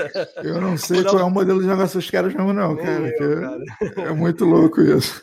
[0.43, 3.07] Eu não sei qual é o modelo de negócio dos caras mesmo, não, cara.
[3.07, 3.60] Eu, cara.
[3.97, 5.23] É muito louco isso.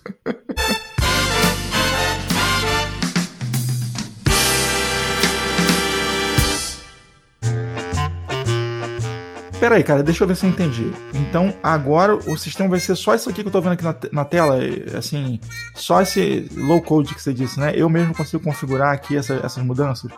[9.60, 10.92] Peraí, cara, deixa eu ver se eu entendi.
[11.14, 13.96] Então, agora o sistema vai ser só isso aqui que eu tô vendo aqui na,
[14.12, 14.60] na tela,
[14.96, 15.40] assim,
[15.74, 17.74] só esse low code que você disse, né?
[17.76, 20.12] Eu mesmo consigo configurar aqui essa, essas mudanças?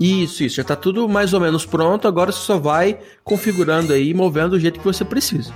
[0.00, 0.56] Isso, isso.
[0.56, 2.08] Já está tudo mais ou menos pronto.
[2.08, 5.52] Agora você só vai configurando aí, movendo do jeito que você precisa.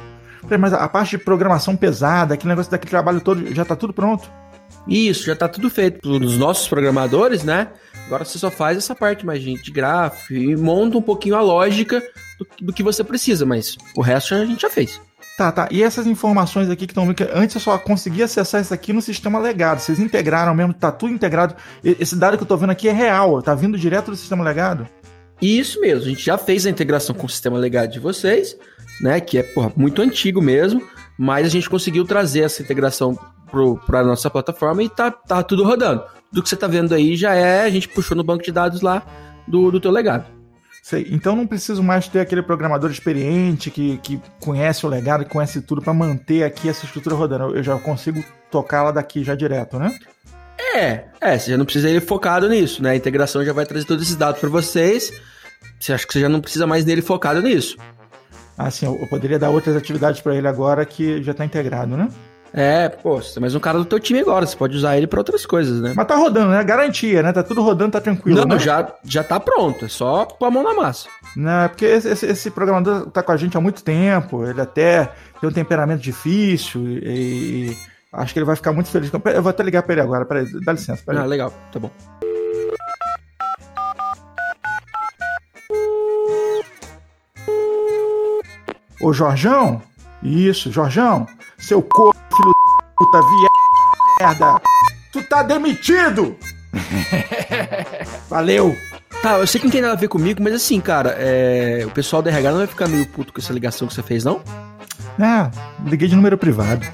[0.59, 4.31] Mas a parte de programação pesada, aquele negócio daquele trabalho todo, já está tudo pronto?
[4.87, 7.69] Isso, já está tudo feito pelos nossos programadores, né?
[8.07, 12.03] Agora você só faz essa parte mais de gráfico e monta um pouquinho a lógica
[12.39, 15.01] do, do, que você precisa, mas o resto a gente já fez.
[15.39, 15.69] Tá, tá.
[15.71, 19.39] E essas informações aqui que estão antes eu só conseguia acessar isso aqui no sistema
[19.39, 19.81] legado.
[19.81, 21.57] Vocês integraram mesmo, tá tudo integrado.
[21.83, 24.87] Esse dado que eu tô vendo aqui é real, tá vindo direto do sistema legado?
[25.41, 28.57] Isso mesmo, a gente já fez a integração com o sistema legado de vocês,
[29.01, 29.21] né?
[29.21, 30.83] Que é porra, muito antigo mesmo,
[31.19, 33.19] mas a gente conseguiu trazer essa integração
[33.87, 36.03] para a nossa plataforma e tá, tá tudo rodando.
[36.33, 38.81] Do que você tá vendo aí já é, a gente puxou no banco de dados
[38.81, 39.03] lá
[39.47, 40.27] do, do teu legado.
[40.83, 41.07] Sei.
[41.11, 45.63] Então não preciso mais ter aquele programador experiente que, que conhece o legado, que conhece
[45.63, 47.57] tudo para manter aqui essa estrutura rodando.
[47.57, 49.97] Eu já consigo tocá-la daqui já direto, né?
[50.77, 52.91] É, é, você já não precisa ir focado nisso, né?
[52.91, 55.11] A integração já vai trazer todos esses dados para vocês.
[55.81, 57.79] Você acha que você já não precisa mais dele focado nisso?
[58.57, 62.09] Ah, sim, eu poderia dar outras atividades para ele agora que já está integrado, né?
[62.57, 65.09] É, pô, você tem mais um cara do teu time agora, você pode usar ele
[65.09, 65.93] para outras coisas, né?
[65.97, 66.63] Mas tá rodando, né?
[66.63, 67.33] Garantia, né?
[67.33, 68.47] Tá tudo rodando, tá tranquilo.
[68.47, 68.61] Não, né?
[68.61, 71.09] já, já tá pronto, é só pôr a mão na massa.
[71.35, 74.61] Não, é porque esse, esse, esse, programador tá com a gente há muito tempo, ele
[74.61, 77.77] até tem um temperamento difícil e, e
[78.13, 79.11] acho que ele vai ficar muito feliz.
[79.13, 81.03] Eu vou até ligar pra ele agora, peraí, dá licença.
[81.05, 81.23] Peraí.
[81.23, 81.91] Ah, legal, tá bom.
[89.05, 89.83] Ô, Jorjão?
[90.23, 91.27] Isso, Jorjão,
[91.59, 92.15] seu co...
[92.35, 93.21] filho da puta,
[94.19, 94.61] merda.
[95.13, 96.35] Tu tá demitido!
[98.31, 98.75] Valeu!
[99.21, 101.85] Tá, eu sei que não tem nada a ver comigo, mas assim, cara, é...
[101.85, 104.25] o pessoal da RH não vai ficar meio puto com essa ligação que você fez,
[104.25, 104.43] não?
[105.21, 105.51] Ah,
[105.85, 106.87] liguei de número privado.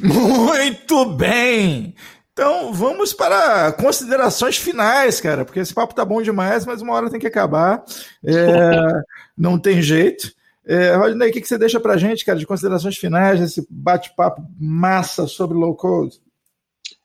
[0.00, 1.94] Muito bem!
[2.32, 7.10] Então vamos para considerações finais, cara, porque esse papo tá bom demais, mas uma hora
[7.10, 7.84] tem que acabar.
[8.24, 8.32] É,
[9.36, 10.32] não tem jeito.
[10.66, 14.42] É, Rodney, o que, que você deixa para gente, cara, de considerações finais desse bate-papo
[14.58, 16.20] massa sobre low code?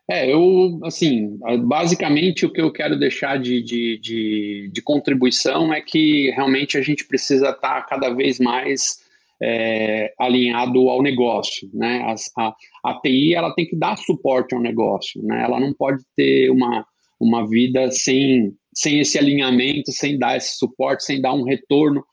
[0.07, 5.81] É, eu, assim, basicamente o que eu quero deixar de, de, de, de contribuição é
[5.81, 9.03] que realmente a gente precisa estar cada vez mais
[9.41, 12.01] é, alinhado ao negócio, né?
[12.03, 12.55] A, a,
[12.85, 15.43] a, TI ela tem que dar suporte ao negócio, né?
[15.43, 16.85] Ela não pode ter uma,
[17.19, 22.03] uma vida sem, sem esse alinhamento, sem dar esse suporte, sem dar um retorno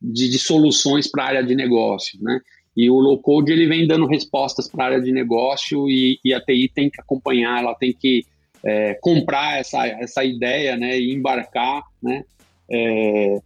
[0.00, 2.40] de, de soluções para a área de negócio, né?
[2.76, 6.32] E o low code ele vem dando respostas para a área de negócio e, e,
[6.32, 8.24] a TI tem que acompanhar, ela tem que
[8.64, 10.98] é, comprar essa, essa ideia, né?
[10.98, 12.24] E embarcar, né?
[12.70, 13.38] É,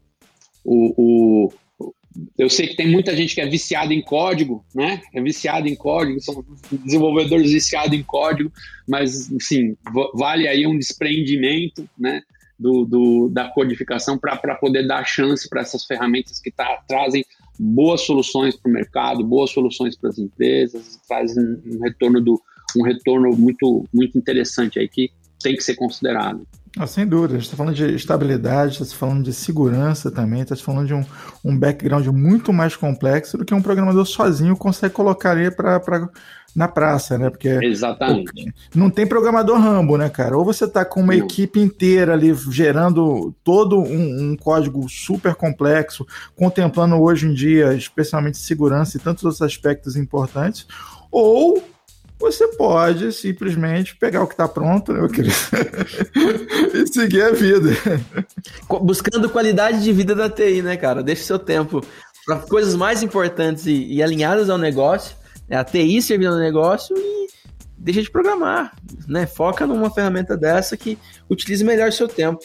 [0.64, 1.53] o, o,
[2.39, 5.01] eu sei que tem muita gente que é viciada em código, né?
[5.14, 8.53] É viciada em código, são desenvolvedores viciados em código,
[8.87, 9.77] mas, sim,
[10.14, 12.23] vale aí um desprendimento, né?
[12.59, 17.23] Do, do da codificação para poder dar chance para essas ferramentas que tá, trazem
[17.59, 22.41] boas soluções para o mercado, boas soluções para as empresas, trazem um retorno do
[22.75, 25.11] um retorno muito muito interessante aí que
[25.43, 26.47] tem que ser considerado.
[26.79, 30.55] Ah, sem dúvida, a gente está falando de estabilidade, está falando de segurança também, está
[30.57, 31.05] falando de um,
[31.43, 35.81] um background muito mais complexo do que um programador sozinho consegue colocar ali para
[36.57, 37.29] na praça, né?
[37.29, 38.53] Porque Exatamente.
[38.74, 40.37] não tem programador Rambo, né, cara?
[40.37, 41.24] Ou você tá com uma não.
[41.24, 48.39] equipe inteira ali gerando todo um, um, código super complexo, contemplando hoje em dia, especialmente
[48.39, 50.66] segurança e tantos outros aspectos importantes,
[51.11, 51.62] ou
[52.19, 55.35] você pode simplesmente pegar o que está pronto, né, meu querido,
[56.75, 57.71] e seguir a vida.
[58.81, 61.03] Buscando qualidade de vida da TI, né, cara?
[61.03, 61.85] Deixe seu tempo
[62.25, 65.17] para coisas mais importantes e, e, alinhadas ao negócio,
[65.49, 65.57] né?
[65.57, 67.29] a TI servindo ao negócio e
[67.79, 68.75] deixa de programar,
[69.07, 69.27] né?
[69.27, 70.99] Foca numa ferramenta dessa que
[71.31, 72.41] utilize melhor seu tempo.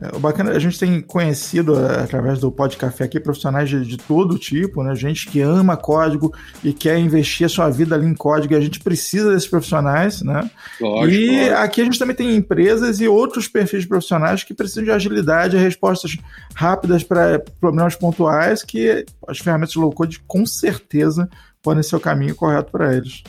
[0.00, 3.84] É, o bacana, a gente tem conhecido é, através do Pod Café aqui profissionais de,
[3.84, 4.94] de, todo tipo, né?
[4.94, 6.32] Gente que ama código
[6.64, 10.22] e quer investir a sua vida ali em código, e a gente precisa desses profissionais,
[10.22, 10.50] né?
[10.80, 11.56] Lógico, e lógico.
[11.56, 15.56] aqui a gente também tem empresas e outros perfis de profissionais que precisam de agilidade
[15.56, 16.16] e respostas
[16.54, 21.28] rápidas para problemas pontuais que as ferramentas low code com certeza
[21.62, 23.22] podem ser o caminho correto para eles.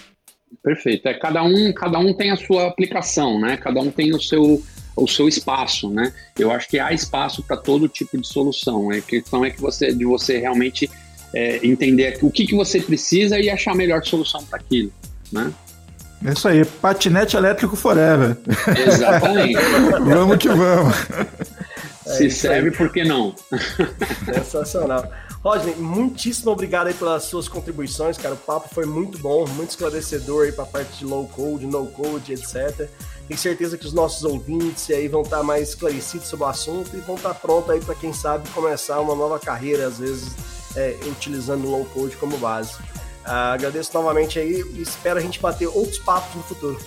[0.63, 1.07] Perfeito.
[1.07, 3.57] É, cada, um, cada um tem a sua aplicação, né?
[3.57, 4.63] Cada um tem o seu
[4.95, 6.13] o seu espaço, né?
[6.37, 8.91] Eu acho que há espaço para todo tipo de solução.
[8.91, 10.89] A questão é que você, de você realmente
[11.33, 14.91] é, entender o que, que você precisa e achar a melhor solução para aquilo,
[15.31, 15.51] né?
[16.25, 18.37] É isso aí, patinete elétrico forever.
[18.87, 19.59] Exatamente.
[20.05, 20.95] vamos que vamos.
[22.05, 23.33] Se é serve, por que não?
[24.25, 25.09] Sensacional.
[25.43, 28.35] Rodney, muitíssimo obrigado aí pelas suas contribuições, cara.
[28.35, 31.85] O papo foi muito bom, muito esclarecedor aí para a parte de low code, no
[31.87, 32.89] code, etc.
[33.27, 36.99] Tenho certeza que os nossos ouvintes aí vão estar mais esclarecidos sobre o assunto e
[36.99, 40.33] vão estar prontos aí para quem sabe começar uma nova carreira, às vezes
[40.75, 42.73] é, utilizando o low code como base.
[43.25, 46.77] Uh, agradeço novamente aí e espero a gente bater outros papos no futuro.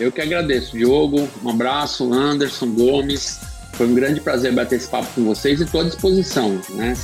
[0.00, 1.28] Eu que agradeço, Diogo.
[1.42, 3.38] Um abraço, Anderson Gomes.
[3.74, 6.60] Foi um grande prazer bater esse papo com vocês e estou à disposição.
[6.70, 6.94] Né?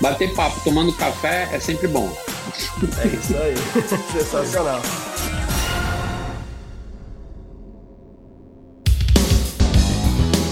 [0.00, 2.14] Bater papo tomando café é sempre bom.
[3.02, 3.54] É isso aí.
[4.12, 4.82] Sensacional.